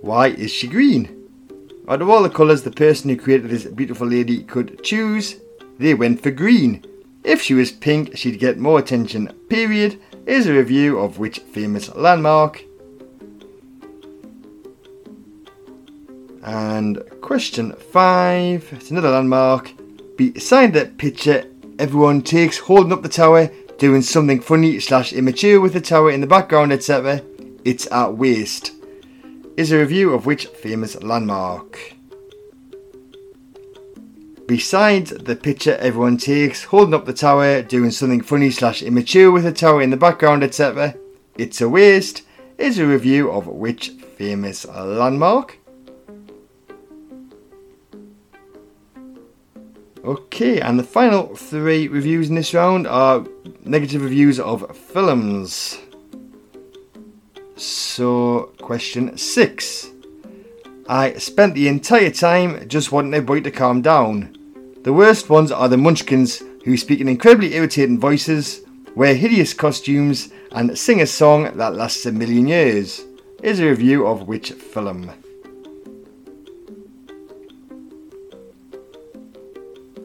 Why 0.00 0.28
is 0.28 0.50
she 0.50 0.66
green? 0.66 1.28
Out 1.88 2.02
of 2.02 2.10
all 2.10 2.22
the 2.22 2.30
colours 2.30 2.62
the 2.62 2.70
person 2.70 3.10
who 3.10 3.16
created 3.16 3.50
this 3.50 3.64
beautiful 3.66 4.06
lady 4.06 4.42
could 4.42 4.82
choose, 4.82 5.36
they 5.78 5.94
went 5.94 6.22
for 6.22 6.30
green. 6.30 6.84
If 7.22 7.42
she 7.42 7.54
was 7.54 7.70
pink, 7.70 8.16
she'd 8.16 8.38
get 8.38 8.58
more 8.58 8.78
attention, 8.78 9.28
period. 9.48 10.00
Is 10.26 10.46
a 10.46 10.52
review 10.52 10.98
of 10.98 11.18
which 11.18 11.40
famous 11.40 11.94
landmark. 11.94 12.64
And 16.42 17.02
question 17.20 17.72
five, 17.72 18.68
it's 18.72 18.90
another 18.90 19.10
landmark. 19.10 19.72
Beside 20.16 20.72
that 20.74 20.98
picture, 20.98 21.44
everyone 21.78 22.22
takes 22.22 22.58
holding 22.58 22.92
up 22.92 23.02
the 23.02 23.08
tower, 23.08 23.50
doing 23.78 24.02
something 24.02 24.40
funny 24.40 24.80
slash 24.80 25.12
immature 25.12 25.60
with 25.60 25.72
the 25.72 25.80
tower 25.80 26.10
in 26.10 26.20
the 26.20 26.26
background, 26.26 26.72
etc. 26.72 27.22
It's 27.64 27.90
at 27.92 28.14
waste. 28.14 28.72
Is 29.56 29.72
a 29.72 29.78
review 29.78 30.14
of 30.14 30.26
which 30.26 30.46
famous 30.46 31.02
landmark? 31.02 31.99
Besides 34.50 35.10
the 35.10 35.36
picture 35.36 35.76
everyone 35.76 36.16
takes, 36.16 36.64
holding 36.64 36.92
up 36.92 37.04
the 37.04 37.12
tower, 37.12 37.62
doing 37.62 37.92
something 37.92 38.20
funny 38.20 38.50
slash 38.50 38.82
immature 38.82 39.30
with 39.30 39.44
the 39.44 39.52
tower 39.52 39.80
in 39.80 39.90
the 39.90 39.96
background, 39.96 40.42
etc. 40.42 40.96
It's 41.38 41.60
a 41.60 41.68
waste 41.68 42.22
is 42.58 42.76
a 42.76 42.84
review 42.84 43.30
of 43.30 43.46
which 43.46 43.90
famous 44.18 44.66
landmark? 44.66 45.56
Okay, 50.04 50.60
and 50.60 50.80
the 50.80 50.82
final 50.82 51.36
three 51.36 51.86
reviews 51.86 52.28
in 52.28 52.34
this 52.34 52.52
round 52.52 52.88
are 52.88 53.24
negative 53.64 54.02
reviews 54.02 54.40
of 54.40 54.76
films. 54.76 55.78
So, 57.54 58.52
question 58.60 59.16
six. 59.16 59.90
I 60.88 61.12
spent 61.18 61.54
the 61.54 61.68
entire 61.68 62.10
time 62.10 62.68
just 62.68 62.90
wanting 62.90 63.14
everybody 63.14 63.42
to 63.42 63.52
calm 63.52 63.80
down. 63.80 64.38
The 64.82 64.94
worst 64.94 65.28
ones 65.28 65.52
are 65.52 65.68
the 65.68 65.76
Munchkins, 65.76 66.42
who 66.64 66.78
speak 66.78 67.02
in 67.02 67.08
incredibly 67.08 67.54
irritating 67.54 68.00
voices, 68.00 68.62
wear 68.94 69.14
hideous 69.14 69.52
costumes, 69.52 70.30
and 70.52 70.78
sing 70.78 71.02
a 71.02 71.06
song 71.06 71.54
that 71.58 71.74
lasts 71.74 72.06
a 72.06 72.12
million 72.12 72.46
years. 72.48 73.04
Is 73.42 73.60
a 73.60 73.66
review 73.66 74.06
of 74.06 74.26
which 74.26 74.52
film? 74.52 75.10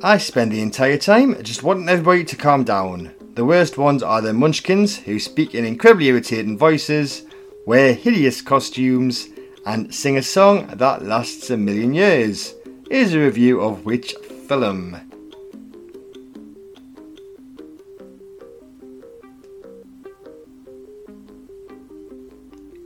I 0.04 0.18
spend 0.18 0.52
the 0.52 0.62
entire 0.62 0.98
time 0.98 1.42
just 1.42 1.64
wanting 1.64 1.88
everybody 1.88 2.26
to 2.26 2.36
calm 2.36 2.66
down. 2.66 3.14
The 3.36 3.46
worst 3.46 3.78
ones 3.78 4.04
are 4.04 4.22
the 4.22 4.34
Munchkins, 4.34 4.98
who 4.98 5.20
speak 5.20 5.56
in 5.56 5.64
incredibly 5.64 6.08
irritating 6.08 6.58
voices, 6.58 7.24
wear 7.66 7.94
hideous 7.94 8.42
costumes, 8.42 9.30
and 9.66 9.96
sing 9.96 10.18
a 10.18 10.22
song 10.22 10.68
that 10.68 11.02
lasts 11.02 11.50
a 11.50 11.56
million 11.56 11.94
years. 11.94 12.56
Is 12.92 13.16
a 13.16 13.20
review 13.20 13.62
of 13.62 13.84
which 13.84 14.14
film. 14.48 14.96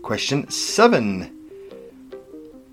Question 0.02 0.50
7. 0.50 1.30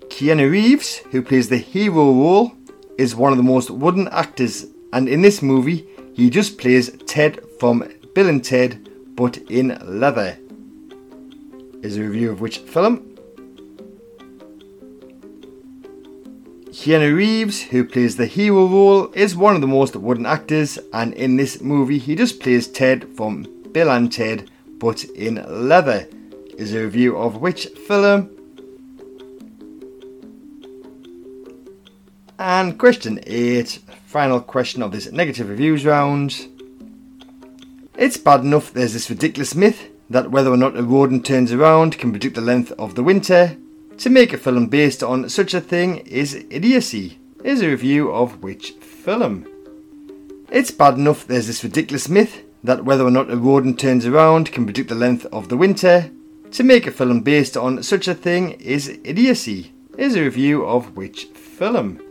Keanu 0.07 0.49
Reeves, 0.49 0.97
who 1.11 1.21
plays 1.21 1.49
the 1.49 1.57
hero 1.57 2.11
role, 2.11 2.53
is 2.97 3.15
one 3.15 3.31
of 3.31 3.37
the 3.37 3.43
most 3.43 3.69
wooden 3.69 4.07
actors, 4.07 4.65
and 4.93 5.07
in 5.07 5.21
this 5.21 5.41
movie, 5.41 5.87
he 6.13 6.29
just 6.29 6.57
plays 6.57 6.97
Ted 7.05 7.39
from 7.59 7.87
Bill 8.15 8.29
and 8.29 8.43
Ted, 8.43 8.89
but 9.15 9.37
in 9.49 9.77
leather. 9.85 10.39
Is 11.83 11.97
a 11.97 12.01
review 12.01 12.31
of 12.31 12.41
which 12.41 12.57
film? 12.59 13.06
Keanu 16.87 17.17
Reeves, 17.17 17.63
who 17.63 17.83
plays 17.83 18.15
the 18.15 18.27
hero 18.27 18.65
role, 18.65 19.11
is 19.11 19.35
one 19.35 19.55
of 19.55 19.59
the 19.59 19.67
most 19.67 19.93
wooden 19.97 20.25
actors, 20.25 20.79
and 20.93 21.13
in 21.15 21.35
this 21.35 21.59
movie, 21.59 21.97
he 21.97 22.15
just 22.15 22.39
plays 22.39 22.65
Ted 22.65 23.13
from 23.17 23.45
Bill 23.73 23.91
and 23.91 24.09
Ted, 24.09 24.49
but 24.77 25.03
in 25.03 25.43
leather. 25.67 26.07
Is 26.57 26.73
a 26.73 26.83
review 26.83 27.17
of 27.17 27.41
which 27.41 27.65
film? 27.65 28.29
And 32.39 32.79
question 32.79 33.19
8, 33.27 33.79
final 34.05 34.39
question 34.39 34.81
of 34.81 34.93
this 34.93 35.11
negative 35.11 35.49
reviews 35.49 35.83
round. 35.83 36.47
It's 37.97 38.15
bad 38.15 38.45
enough 38.45 38.71
there's 38.71 38.93
this 38.93 39.09
ridiculous 39.09 39.53
myth 39.53 39.89
that 40.09 40.31
whether 40.31 40.53
or 40.53 40.57
not 40.57 40.77
a 40.77 40.83
rodent 40.83 41.25
turns 41.25 41.51
around 41.51 41.99
can 41.99 42.11
predict 42.11 42.35
the 42.35 42.41
length 42.41 42.71
of 42.79 42.95
the 42.95 43.03
winter, 43.03 43.57
to 43.97 44.09
make 44.09 44.31
a 44.31 44.37
film 44.37 44.67
based 44.67 45.01
on 45.01 45.29
such 45.29 45.53
a 45.53 45.61
thing 45.61 45.97
is 45.99 46.45
idiocy. 46.49 47.19
Is 47.43 47.61
a 47.61 47.69
review 47.69 48.11
of 48.11 48.43
which 48.43 48.71
film? 48.71 49.47
It's 50.51 50.71
bad 50.71 50.95
enough 50.95 51.25
there's 51.25 51.47
this 51.47 51.63
ridiculous 51.63 52.07
myth 52.07 52.43
that 52.63 52.85
whether 52.85 53.03
or 53.03 53.11
not 53.11 53.31
a 53.31 53.37
rodent 53.37 53.79
turns 53.79 54.05
around 54.05 54.51
can 54.51 54.65
predict 54.65 54.89
the 54.89 54.95
length 54.95 55.25
of 55.27 55.49
the 55.49 55.57
winter. 55.57 56.11
To 56.51 56.63
make 56.63 56.87
a 56.87 56.91
film 56.91 57.21
based 57.21 57.57
on 57.57 57.83
such 57.83 58.07
a 58.07 58.15
thing 58.15 58.51
is 58.51 58.99
idiocy. 59.03 59.73
Is 59.97 60.15
a 60.15 60.23
review 60.23 60.65
of 60.65 60.95
which 60.95 61.25
film? 61.25 62.01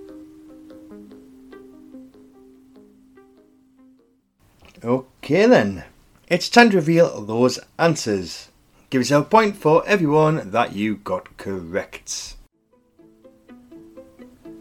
Okay 4.84 5.46
then, 5.46 5.84
it's 6.28 6.48
time 6.48 6.70
to 6.70 6.76
reveal 6.76 7.20
those 7.22 7.58
answers. 7.78 8.48
Give 8.88 9.00
yourself 9.00 9.26
a 9.26 9.30
point 9.30 9.56
for 9.56 9.82
everyone 9.86 10.52
that 10.52 10.72
you 10.72 10.96
got 10.96 11.36
correct. 11.38 12.36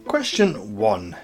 Question 0.07 0.75
1. 0.75 1.15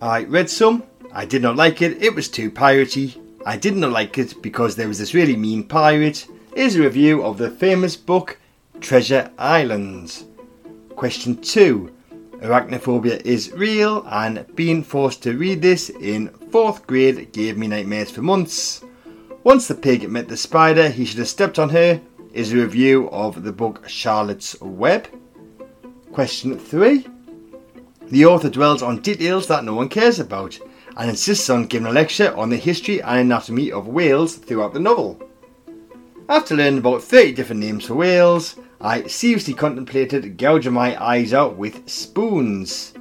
I 0.00 0.24
read 0.24 0.48
some, 0.48 0.84
I 1.12 1.24
did 1.24 1.42
not 1.42 1.56
like 1.56 1.82
it, 1.82 2.00
it 2.00 2.14
was 2.14 2.28
too 2.28 2.50
piratey. 2.50 3.20
I 3.44 3.56
did 3.56 3.76
not 3.76 3.90
like 3.90 4.18
it 4.18 4.40
because 4.40 4.76
there 4.76 4.86
was 4.86 4.98
this 4.98 5.14
really 5.14 5.36
mean 5.36 5.64
pirate. 5.64 6.28
Is 6.54 6.76
a 6.76 6.82
review 6.82 7.24
of 7.24 7.38
the 7.38 7.50
famous 7.50 7.96
book 7.96 8.38
Treasure 8.80 9.30
Islands. 9.38 10.26
Question 10.94 11.36
2. 11.40 11.92
Arachnophobia 12.40 13.20
is 13.24 13.52
real, 13.52 14.04
and 14.08 14.46
being 14.54 14.84
forced 14.84 15.22
to 15.22 15.36
read 15.36 15.62
this 15.62 15.90
in 15.90 16.28
4th 16.50 16.86
grade 16.86 17.32
gave 17.32 17.56
me 17.56 17.66
nightmares 17.66 18.10
for 18.10 18.22
months. 18.22 18.84
Once 19.44 19.66
the 19.66 19.74
pig 19.74 20.08
met 20.08 20.28
the 20.28 20.36
spider, 20.36 20.88
he 20.88 21.04
should 21.04 21.18
have 21.18 21.26
stepped 21.26 21.58
on 21.58 21.70
her, 21.70 22.00
is 22.32 22.52
a 22.52 22.56
review 22.56 23.10
of 23.10 23.42
the 23.42 23.50
book 23.50 23.88
Charlotte's 23.88 24.58
Web. 24.60 25.08
Question 26.12 26.56
3. 26.56 27.04
The 28.04 28.24
author 28.24 28.48
dwells 28.48 28.82
on 28.82 29.00
details 29.00 29.48
that 29.48 29.64
no 29.64 29.74
one 29.74 29.88
cares 29.88 30.20
about 30.20 30.60
and 30.96 31.10
insists 31.10 31.50
on 31.50 31.66
giving 31.66 31.88
a 31.88 31.90
lecture 31.90 32.32
on 32.36 32.50
the 32.50 32.56
history 32.56 33.02
and 33.02 33.18
anatomy 33.18 33.72
of 33.72 33.88
whales 33.88 34.36
throughout 34.36 34.74
the 34.74 34.80
novel. 34.80 35.20
After 36.28 36.54
learning 36.54 36.78
about 36.78 37.02
30 37.02 37.32
different 37.32 37.62
names 37.62 37.86
for 37.86 37.94
whales, 37.94 38.54
I 38.80 39.08
seriously 39.08 39.54
contemplated 39.54 40.36
gouging 40.36 40.72
my 40.72 41.02
eyes 41.02 41.34
out 41.34 41.56
with 41.56 41.88
spoons. 41.88 42.94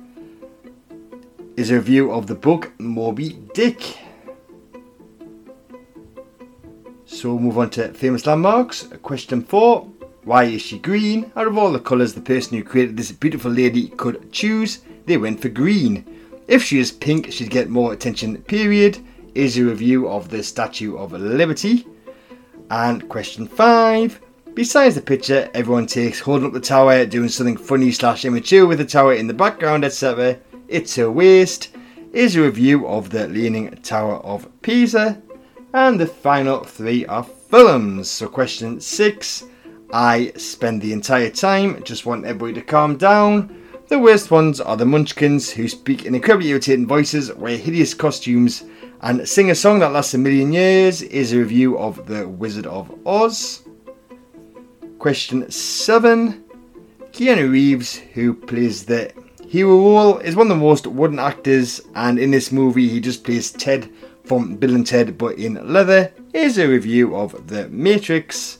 Is 1.55 1.69
a 1.69 1.75
review 1.75 2.11
of 2.11 2.25
the 2.25 2.33
book 2.33 2.71
Moby 2.79 3.33
Dick. 3.53 4.00
So 7.11 7.33
we'll 7.33 7.43
move 7.43 7.57
on 7.57 7.69
to 7.71 7.93
famous 7.93 8.25
landmarks. 8.25 8.87
Question 9.03 9.43
four. 9.43 9.81
Why 10.23 10.45
is 10.45 10.61
she 10.61 10.79
green? 10.79 11.29
Out 11.35 11.45
of 11.45 11.57
all 11.57 11.73
the 11.73 11.79
colours 11.79 12.13
the 12.13 12.21
person 12.21 12.57
who 12.57 12.63
created 12.63 12.95
this 12.95 13.11
beautiful 13.11 13.51
lady 13.51 13.89
could 13.89 14.31
choose, 14.31 14.79
they 15.07 15.17
went 15.17 15.41
for 15.41 15.49
green. 15.49 16.05
If 16.47 16.63
she 16.63 16.79
is 16.79 16.89
pink, 16.89 17.29
she'd 17.29 17.49
get 17.49 17.69
more 17.69 17.91
attention, 17.91 18.41
period. 18.43 18.99
Is 19.35 19.57
a 19.57 19.65
review 19.65 20.07
of 20.07 20.29
the 20.29 20.41
Statue 20.41 20.95
of 20.95 21.11
Liberty. 21.11 21.85
And 22.69 23.07
question 23.09 23.45
five. 23.45 24.21
Besides 24.53 24.95
the 24.95 25.01
picture 25.01 25.49
everyone 25.53 25.87
takes 25.87 26.21
holding 26.21 26.47
up 26.47 26.53
the 26.53 26.61
tower, 26.61 27.05
doing 27.05 27.27
something 27.27 27.57
funny 27.57 27.91
slash 27.91 28.23
immature 28.23 28.65
with 28.65 28.77
the 28.77 28.85
tower 28.85 29.13
in 29.13 29.27
the 29.27 29.33
background, 29.33 29.83
etc. 29.83 30.39
It's 30.69 30.97
a 30.97 31.11
waste. 31.11 31.75
Is 32.13 32.37
a 32.37 32.41
review 32.41 32.87
of 32.87 33.09
the 33.09 33.27
Leaning 33.27 33.71
Tower 33.83 34.15
of 34.15 34.47
Pisa. 34.61 35.21
And 35.73 35.99
the 35.99 36.05
final 36.05 36.63
three 36.65 37.05
are 37.05 37.23
films. 37.23 38.09
So, 38.09 38.27
question 38.27 38.81
six 38.81 39.45
I 39.93 40.33
spend 40.35 40.81
the 40.81 40.91
entire 40.93 41.29
time 41.29 41.81
just 41.83 42.05
want 42.05 42.25
everybody 42.25 42.53
to 42.53 42.61
calm 42.61 42.97
down. 42.97 43.57
The 43.87 43.99
worst 43.99 44.31
ones 44.31 44.61
are 44.61 44.77
the 44.77 44.85
Munchkins, 44.85 45.49
who 45.49 45.67
speak 45.67 46.05
in 46.05 46.15
incredibly 46.15 46.49
irritating 46.49 46.87
voices, 46.87 47.33
wear 47.33 47.57
hideous 47.57 47.93
costumes, 47.93 48.63
and 49.01 49.27
sing 49.27 49.51
a 49.51 49.55
song 49.55 49.79
that 49.79 49.91
lasts 49.91 50.13
a 50.13 50.17
million 50.17 50.51
years. 50.51 51.01
Is 51.01 51.33
a 51.33 51.37
review 51.39 51.77
of 51.77 52.05
The 52.05 52.27
Wizard 52.27 52.67
of 52.67 52.93
Oz. 53.05 53.63
Question 54.99 55.49
seven 55.51 56.43
Keanu 57.11 57.51
Reeves, 57.51 57.95
who 57.95 58.33
plays 58.33 58.85
the 58.85 59.13
hero 59.47 59.77
role, 59.77 60.17
is 60.19 60.35
one 60.35 60.51
of 60.51 60.57
the 60.57 60.63
most 60.63 60.87
wooden 60.87 61.19
actors, 61.19 61.81
and 61.95 62.19
in 62.19 62.31
this 62.31 62.51
movie, 62.51 62.87
he 62.87 62.99
just 63.01 63.23
plays 63.23 63.51
Ted 63.51 63.89
from 64.23 64.55
Bill 64.55 64.75
and 64.75 64.85
Ted 64.85 65.17
but 65.17 65.37
in 65.37 65.73
leather 65.73 66.13
is 66.33 66.57
a 66.57 66.67
review 66.67 67.15
of 67.15 67.47
The 67.47 67.67
Matrix. 67.69 68.59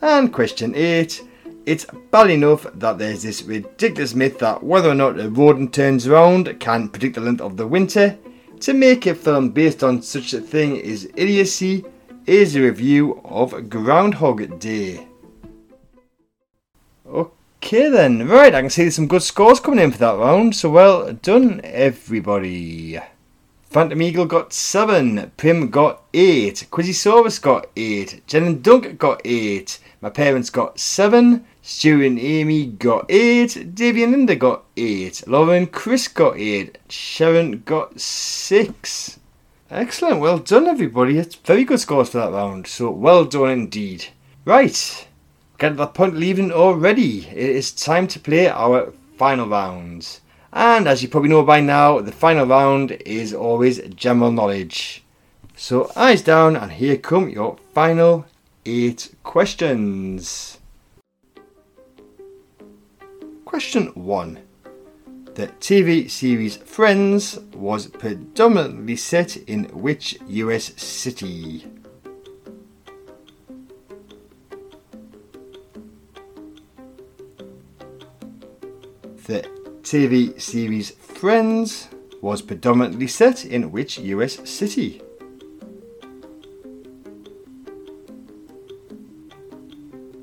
And 0.00 0.32
question 0.32 0.74
8 0.74 1.22
It's 1.66 1.86
bad 2.10 2.30
enough 2.30 2.66
that 2.74 2.98
there's 2.98 3.22
this 3.22 3.42
ridiculous 3.42 4.14
myth 4.14 4.38
that 4.38 4.62
whether 4.62 4.90
or 4.90 4.94
not 4.94 5.18
a 5.18 5.28
rodent 5.28 5.72
turns 5.72 6.06
around 6.06 6.58
can 6.60 6.88
predict 6.88 7.14
the 7.14 7.20
length 7.20 7.40
of 7.40 7.56
the 7.56 7.66
winter. 7.66 8.18
To 8.60 8.72
make 8.72 9.06
a 9.06 9.14
film 9.14 9.50
based 9.50 9.84
on 9.84 10.02
such 10.02 10.32
a 10.32 10.40
thing 10.40 10.76
is 10.76 11.10
idiocy, 11.16 11.84
is 12.26 12.56
a 12.56 12.62
review 12.62 13.20
of 13.24 13.68
Groundhog 13.68 14.58
Day. 14.58 15.06
Okay 17.06 17.90
then, 17.90 18.26
right, 18.28 18.54
I 18.54 18.62
can 18.62 18.70
see 18.70 18.88
some 18.90 19.06
good 19.06 19.22
scores 19.22 19.60
coming 19.60 19.80
in 19.80 19.92
for 19.92 19.98
that 19.98 20.16
round, 20.18 20.56
so 20.56 20.70
well 20.70 21.12
done 21.12 21.60
everybody. 21.62 22.98
Phantom 23.74 24.00
Eagle 24.02 24.26
got 24.26 24.52
7, 24.52 25.32
Prim 25.36 25.68
got 25.68 26.04
8, 26.14 26.68
Quizzysaurus 26.70 27.42
got 27.42 27.66
8, 27.74 28.22
Jen 28.24 28.44
and 28.44 28.62
Dunk 28.62 28.96
got 28.98 29.20
8, 29.24 29.80
my 30.00 30.10
parents 30.10 30.48
got 30.48 30.78
7, 30.78 31.44
Stu 31.60 32.00
and 32.00 32.16
Amy 32.16 32.66
got 32.66 33.04
8, 33.08 33.74
Davey 33.74 34.04
and 34.04 34.12
Linda 34.12 34.36
got 34.36 34.62
8, 34.76 35.26
Laura 35.26 35.56
and 35.56 35.72
Chris 35.72 36.06
got 36.06 36.38
8, 36.38 36.78
Sharon 36.88 37.62
got 37.66 37.98
6. 37.98 39.18
Excellent, 39.72 40.20
well 40.20 40.38
done 40.38 40.68
everybody. 40.68 41.18
It's 41.18 41.34
very 41.34 41.64
good 41.64 41.80
scores 41.80 42.10
for 42.10 42.18
that 42.18 42.30
round, 42.30 42.68
so 42.68 42.92
well 42.92 43.24
done 43.24 43.50
indeed. 43.50 44.06
Right, 44.44 45.08
get 45.58 45.70
to 45.70 45.74
that 45.74 45.94
point 45.94 46.14
leaving 46.14 46.52
already. 46.52 47.26
It 47.26 47.36
is 47.56 47.72
time 47.72 48.06
to 48.06 48.20
play 48.20 48.46
our 48.48 48.92
final 49.18 49.48
round. 49.48 50.20
And 50.54 50.86
as 50.86 51.02
you 51.02 51.08
probably 51.08 51.30
know 51.30 51.42
by 51.42 51.60
now, 51.60 52.00
the 52.00 52.12
final 52.12 52.46
round 52.46 52.92
is 53.04 53.34
always 53.34 53.80
general 53.96 54.30
knowledge. 54.30 55.02
So 55.56 55.90
eyes 55.96 56.22
down 56.22 56.54
and 56.54 56.70
here 56.70 56.96
come 56.96 57.28
your 57.28 57.56
final 57.74 58.26
eight 58.64 59.16
questions. 59.24 60.58
Question 63.44 63.86
1. 63.94 64.38
The 65.34 65.48
TV 65.58 66.08
series 66.08 66.58
Friends 66.58 67.40
was 67.52 67.88
predominantly 67.88 68.94
set 68.94 69.36
in 69.36 69.64
which 69.64 70.16
US 70.28 70.72
city? 70.80 71.66
The 79.26 79.53
TV 79.84 80.40
series 80.40 80.92
Friends 80.92 81.88
was 82.22 82.40
predominantly 82.40 83.06
set 83.06 83.44
in 83.44 83.70
which 83.70 83.98
US 83.98 84.48
city? 84.48 85.02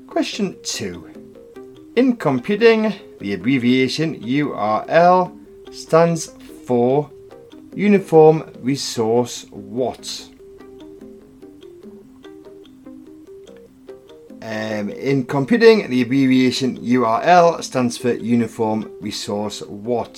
Question 0.08 0.56
2. 0.64 1.92
In 1.94 2.16
computing, 2.16 2.92
the 3.20 3.34
abbreviation 3.34 4.20
URL 4.20 5.32
stands 5.72 6.32
for 6.66 7.08
Uniform 7.72 8.50
Resource 8.62 9.46
What? 9.50 10.31
Um, 14.44 14.90
in 14.90 15.24
computing, 15.26 15.88
the 15.88 16.02
abbreviation 16.02 16.76
URL 16.78 17.62
stands 17.62 17.96
for 17.96 18.12
Uniform 18.12 18.90
Resource 19.00 19.62
What. 19.62 20.16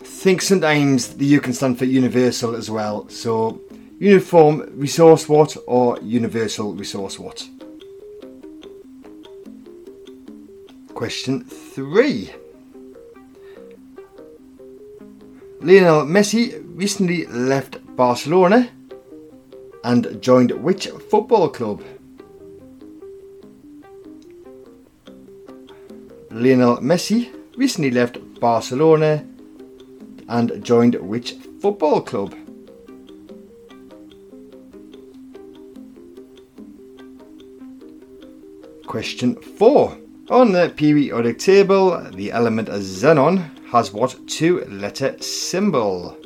Think 0.00 0.42
sometimes 0.42 1.14
the 1.14 1.24
U 1.26 1.40
can 1.40 1.52
stand 1.52 1.78
for 1.78 1.84
Universal 1.84 2.56
as 2.56 2.72
well. 2.72 3.08
So, 3.08 3.60
Uniform 4.00 4.68
Resource 4.74 5.28
What 5.28 5.56
or 5.68 5.96
Universal 6.02 6.74
Resource 6.74 7.20
What. 7.20 7.48
Question 10.92 11.44
3. 11.44 12.32
Lionel 15.60 16.04
Messi 16.04 16.60
recently 16.74 17.26
left 17.26 17.78
Barcelona 17.94 18.70
and 19.84 20.20
joined 20.20 20.50
which 20.50 20.88
football 20.88 21.48
club? 21.48 21.80
Lionel 26.34 26.78
Messi 26.78 27.30
recently 27.56 27.92
left 27.92 28.18
Barcelona 28.40 29.24
and 30.28 30.64
joined 30.64 30.96
which 30.96 31.34
football 31.60 32.00
club? 32.00 32.34
Question 38.84 39.36
4. 39.36 39.96
On 40.30 40.50
the 40.50 40.72
periodic 40.76 41.38
table, 41.38 42.00
the 42.10 42.32
element 42.32 42.68
xenon 42.68 43.48
has 43.70 43.92
what 43.92 44.16
two 44.26 44.64
letter 44.64 45.16
symbol? 45.22 46.16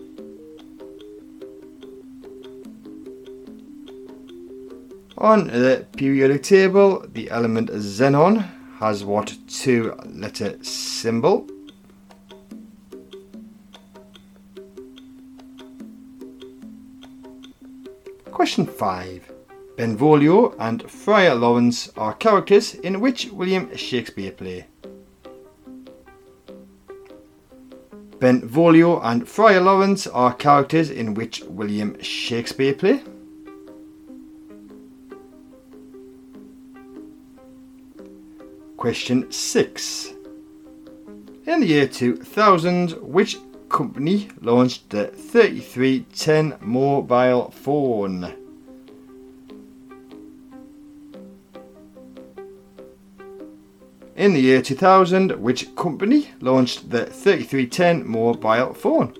On 5.19 5.49
the 5.49 5.87
periodic 5.99 6.45
table, 6.45 7.05
the 7.13 7.31
element 7.31 7.69
xenon 7.69 8.58
has 8.79 9.05
what 9.05 9.37
two 9.49 9.93
letter 10.07 10.57
symbol? 10.63 11.49
Question 18.31 18.67
5. 18.67 19.33
Benvolio 19.77 20.55
and 20.61 20.89
Friar 20.89 21.35
Lawrence 21.35 21.91
are 21.97 22.15
characters 22.15 22.75
in 22.75 23.01
which 23.01 23.31
William 23.33 23.75
Shakespeare 23.77 24.31
play? 24.31 24.67
Benvolio 28.21 29.01
and 29.01 29.29
Friar 29.29 29.61
Lawrence 29.61 30.07
are 30.07 30.35
characters 30.35 30.91
in 30.91 31.15
which 31.15 31.43
William 31.43 32.01
Shakespeare 32.01 32.75
play? 32.75 33.03
Question 38.79 39.33
6. 39.33 40.15
In 41.47 41.59
the 41.59 41.67
year 41.67 41.89
2000, 41.89 42.93
which 43.03 43.37
company 43.69 44.29
launched 44.41 44.91
the 44.91 45.09
3310 45.09 46.59
mobile 46.61 47.51
phone? 47.51 48.33
In 54.15 54.35
the 54.35 54.41
year 54.41 54.63
2000, 54.63 55.33
which 55.33 55.75
company 55.75 56.31
launched 56.41 56.89
the 56.91 57.07
3310 57.07 58.09
mobile 58.09 58.75
phone? 58.75 59.13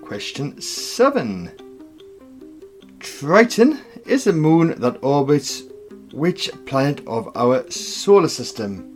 Question 0.00 0.60
7. 0.60 1.50
Triton 3.00 3.80
is 4.06 4.26
a 4.26 4.32
moon 4.32 4.74
that 4.80 5.02
orbits 5.02 5.62
which 6.12 6.50
planet 6.64 7.06
of 7.06 7.30
our 7.36 7.68
solar 7.70 8.28
system? 8.28 8.92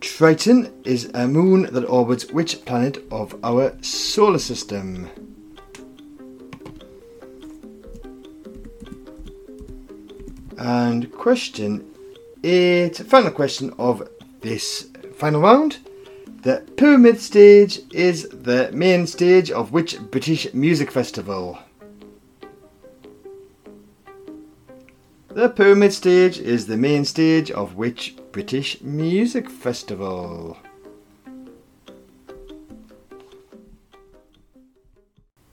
Triton 0.00 0.72
is 0.84 1.10
a 1.14 1.26
moon 1.26 1.68
that 1.72 1.84
orbits 1.84 2.26
which 2.32 2.64
planet 2.64 3.04
of 3.10 3.34
our 3.44 3.72
solar 3.82 4.38
system? 4.38 5.08
And 10.58 11.10
question 11.12 11.84
eight, 12.44 12.96
final 12.98 13.30
question 13.30 13.72
of 13.78 14.08
this 14.40 14.88
final 15.16 15.40
round. 15.40 15.78
The 16.42 16.64
Pyramid 16.76 17.20
Stage 17.20 17.82
is 17.92 18.28
the 18.28 18.68
main 18.72 19.06
stage 19.06 19.52
of 19.52 19.70
which 19.70 20.00
British 20.10 20.52
music 20.52 20.90
festival? 20.90 21.56
The 25.28 25.48
Pyramid 25.50 25.92
Stage 25.92 26.40
is 26.40 26.66
the 26.66 26.76
main 26.76 27.04
stage 27.04 27.52
of 27.52 27.76
which 27.76 28.16
British 28.32 28.80
music 28.80 29.48
festival? 29.48 30.58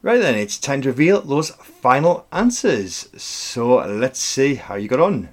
Right 0.01 0.20
then, 0.20 0.34
it's 0.34 0.57
time 0.57 0.82
to 0.82 0.89
reveal 0.89 1.22
those 1.22 1.51
final 1.51 2.26
answers. 2.32 3.09
So 3.16 3.76
let's 3.76 4.20
see 4.20 4.55
how 4.55 4.74
you 4.74 4.88
got 4.88 5.01
on. 5.01 5.30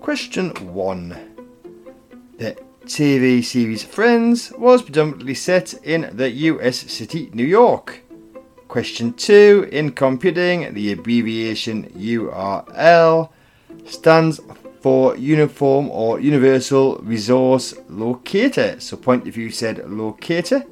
Question 0.00 0.52
1. 0.72 1.34
The 2.38 2.67
TV 2.88 3.44
series 3.44 3.84
Friends 3.84 4.50
was 4.56 4.80
predominantly 4.80 5.34
set 5.34 5.74
in 5.84 6.08
the 6.14 6.30
US 6.30 6.78
city 6.90 7.28
New 7.34 7.44
York. 7.44 8.02
Question 8.66 9.12
2. 9.12 9.68
In 9.70 9.92
computing, 9.92 10.72
the 10.72 10.92
abbreviation 10.92 11.90
URL 11.90 13.28
stands 13.84 14.40
for 14.80 15.14
Uniform 15.18 15.90
or 15.90 16.18
Universal 16.18 17.00
Resource 17.02 17.74
Locator. 17.90 18.80
So, 18.80 18.96
point 18.96 19.26
if 19.26 19.36
you 19.36 19.50
said 19.50 19.86
locator. 19.86 20.64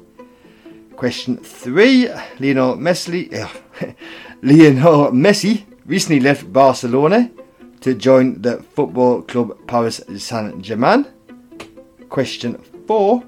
Question 0.95 1.37
3. 1.37 2.09
Lionel 2.39 2.77
Messi, 2.77 3.31
uh, 3.31 3.47
Lionel 4.41 5.11
Messi 5.11 5.65
recently 5.85 6.19
left 6.19 6.51
Barcelona 6.51 7.29
to 7.81 7.93
join 7.93 8.41
the 8.41 8.63
football 8.63 9.21
club 9.21 9.55
Paris 9.67 10.01
Saint 10.17 10.63
Germain. 10.63 11.05
Question 12.09 12.57
4. 12.87 13.23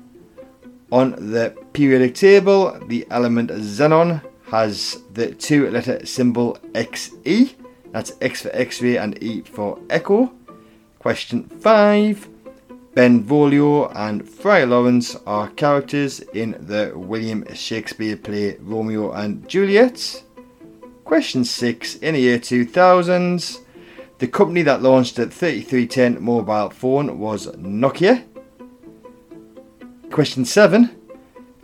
On 0.92 1.12
the 1.12 1.56
periodic 1.74 2.16
table, 2.16 2.80
the 2.88 3.06
element 3.12 3.52
xenon 3.52 4.22
has 4.48 4.98
the 5.14 5.36
two 5.36 5.70
letter 5.70 6.06
symbol 6.06 6.58
XE. 6.74 7.54
That's 7.92 8.14
X 8.22 8.42
for 8.42 8.50
X 8.54 8.82
ray 8.82 8.98
and 8.98 9.22
E 9.22 9.42
for 9.42 9.80
Echo. 9.90 10.32
Question 10.98 11.44
5. 11.44 12.28
Benvolio 12.96 13.88
and 13.96 14.28
Friar 14.28 14.66
Lawrence 14.66 15.16
are 15.28 15.50
characters 15.50 16.22
in 16.34 16.58
the 16.60 16.92
William 16.96 17.46
Shakespeare 17.54 18.18
play 18.18 18.58
Romeo 18.60 19.12
and 19.12 19.48
Juliet. 19.48 20.24
Question 21.06 21.46
6. 21.46 21.96
In 21.96 22.16
the 22.16 22.22
year 22.22 22.40
2000, 22.40 23.60
the 24.18 24.28
company 24.28 24.64
that 24.64 24.82
launched 24.82 25.16
the 25.16 25.28
3310 25.28 26.22
mobile 26.24 26.70
phone 26.72 27.20
was 27.20 27.48
Nokia. 27.56 28.26
Question 30.12 30.44
7. 30.44 30.90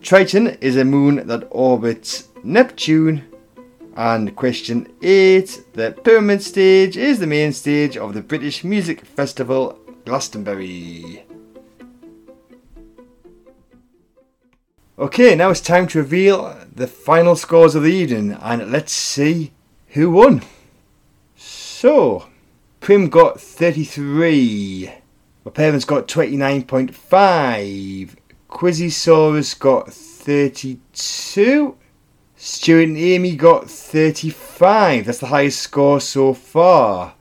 Triton 0.02 0.48
is 0.62 0.78
a 0.78 0.86
moon 0.86 1.28
that 1.28 1.48
orbits 1.50 2.30
Neptune. 2.44 3.24
And 3.98 4.36
question 4.36 4.94
8. 5.02 5.64
The 5.74 5.92
Pyramid 6.04 6.44
Stage 6.44 6.96
is 6.96 7.20
the 7.20 7.28
main 7.28 7.52
stage 7.54 7.98
of 7.98 8.14
the 8.14 8.22
British 8.22 8.64
Music 8.64 9.04
Festival 9.06 9.80
Glastonbury. 10.06 11.26
Okay, 15.00 15.36
now 15.36 15.50
it's 15.50 15.60
time 15.60 15.88
to 15.88 15.98
reveal 15.98 16.56
the 16.74 16.88
final 16.88 17.36
scores 17.36 17.76
of 17.76 17.84
the 17.84 17.92
evening 17.92 18.38
and 18.42 18.72
let's 18.72 18.94
see 18.94 19.52
who 19.90 20.12
won. 20.12 20.44
So, 21.36 22.28
Prim 22.80 23.10
got 23.10 23.42
33. 23.42 24.94
My 25.44 25.52
parents 25.52 25.86
got 25.86 26.08
29.5. 26.08 28.16
Quizzysaurus 28.56 29.60
got 29.60 29.92
32. 29.92 31.76
Stuart 32.38 32.84
and 32.84 32.98
Amy 32.98 33.36
got 33.36 33.70
35. 33.70 35.06
That's 35.06 35.18
the 35.18 35.26
highest 35.26 35.60
score 35.60 36.00
so 36.00 36.34
far. 36.34 37.16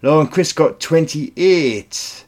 Laura 0.00 0.20
and 0.20 0.32
Chris 0.32 0.54
got 0.54 0.80
28. 0.80 2.24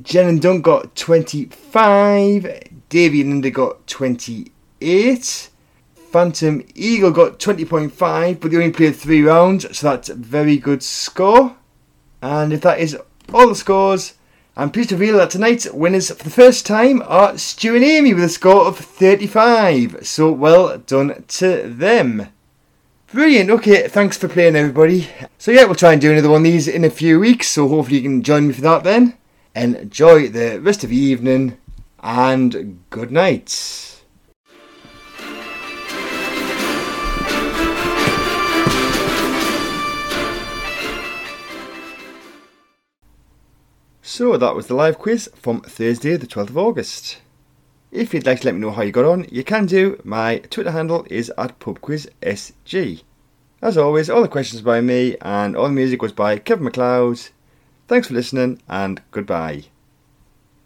Jen 0.00 0.26
and 0.26 0.40
Dunk 0.40 0.64
got 0.64 0.96
25. 0.96 2.62
Davey 2.88 3.20
and 3.20 3.28
Linda 3.28 3.50
got 3.50 3.86
28. 3.86 5.50
Phantom 5.94 6.66
Eagle 6.74 7.10
got 7.10 7.38
20.5, 7.38 8.40
but 8.40 8.50
they 8.50 8.56
only 8.56 8.70
played 8.70 8.96
three 8.96 9.20
rounds, 9.20 9.76
so 9.76 9.90
that's 9.90 10.08
a 10.08 10.14
very 10.14 10.56
good 10.56 10.82
score. 10.82 11.54
And 12.22 12.54
if 12.54 12.62
that 12.62 12.80
is 12.80 12.96
all 13.34 13.48
the 13.48 13.54
scores, 13.54 14.14
I'm 14.58 14.70
pleased 14.70 14.88
to 14.88 14.96
reveal 14.96 15.18
that 15.18 15.28
tonight's 15.28 15.70
winners 15.70 16.10
for 16.10 16.24
the 16.24 16.30
first 16.30 16.64
time 16.64 17.02
are 17.06 17.36
Stu 17.36 17.74
and 17.74 17.84
Amy 17.84 18.14
with 18.14 18.24
a 18.24 18.28
score 18.30 18.64
of 18.64 18.78
35. 18.78 20.06
So 20.06 20.32
well 20.32 20.78
done 20.78 21.24
to 21.28 21.68
them. 21.68 22.28
Brilliant. 23.12 23.50
Okay, 23.50 23.86
thanks 23.86 24.16
for 24.16 24.28
playing, 24.28 24.56
everybody. 24.56 25.08
So 25.36 25.50
yeah, 25.50 25.64
we'll 25.64 25.74
try 25.74 25.92
and 25.92 26.00
do 26.00 26.10
another 26.10 26.30
one 26.30 26.40
of 26.40 26.44
these 26.44 26.68
in 26.68 26.84
a 26.84 26.90
few 26.90 27.20
weeks. 27.20 27.48
So 27.48 27.68
hopefully 27.68 27.98
you 27.98 28.02
can 28.02 28.22
join 28.22 28.48
me 28.48 28.54
for 28.54 28.62
that 28.62 28.82
then. 28.82 29.18
Enjoy 29.54 30.28
the 30.28 30.58
rest 30.58 30.82
of 30.84 30.88
the 30.88 30.96
evening, 30.96 31.58
and 32.00 32.82
good 32.88 33.12
night. 33.12 33.95
So 44.08 44.36
that 44.36 44.54
was 44.54 44.68
the 44.68 44.74
live 44.74 45.00
quiz 45.00 45.28
from 45.34 45.62
Thursday, 45.62 46.16
the 46.16 46.28
12th 46.28 46.50
of 46.50 46.58
August. 46.58 47.18
If 47.90 48.14
you'd 48.14 48.24
like 48.24 48.38
to 48.42 48.46
let 48.46 48.54
me 48.54 48.60
know 48.60 48.70
how 48.70 48.82
you 48.82 48.92
got 48.92 49.04
on, 49.04 49.26
you 49.32 49.42
can 49.42 49.66
do. 49.66 50.00
My 50.04 50.38
Twitter 50.48 50.70
handle 50.70 51.04
is 51.10 51.32
at 51.36 51.58
pubquizsg. 51.58 53.02
As 53.60 53.76
always, 53.76 54.08
all 54.08 54.22
the 54.22 54.28
questions 54.28 54.62
by 54.62 54.80
me 54.80 55.16
and 55.22 55.56
all 55.56 55.66
the 55.66 55.72
music 55.72 56.02
was 56.02 56.12
by 56.12 56.38
Kevin 56.38 56.66
MacLeod. 56.66 57.30
Thanks 57.88 58.06
for 58.06 58.14
listening 58.14 58.62
and 58.68 59.02
goodbye. 59.10 59.64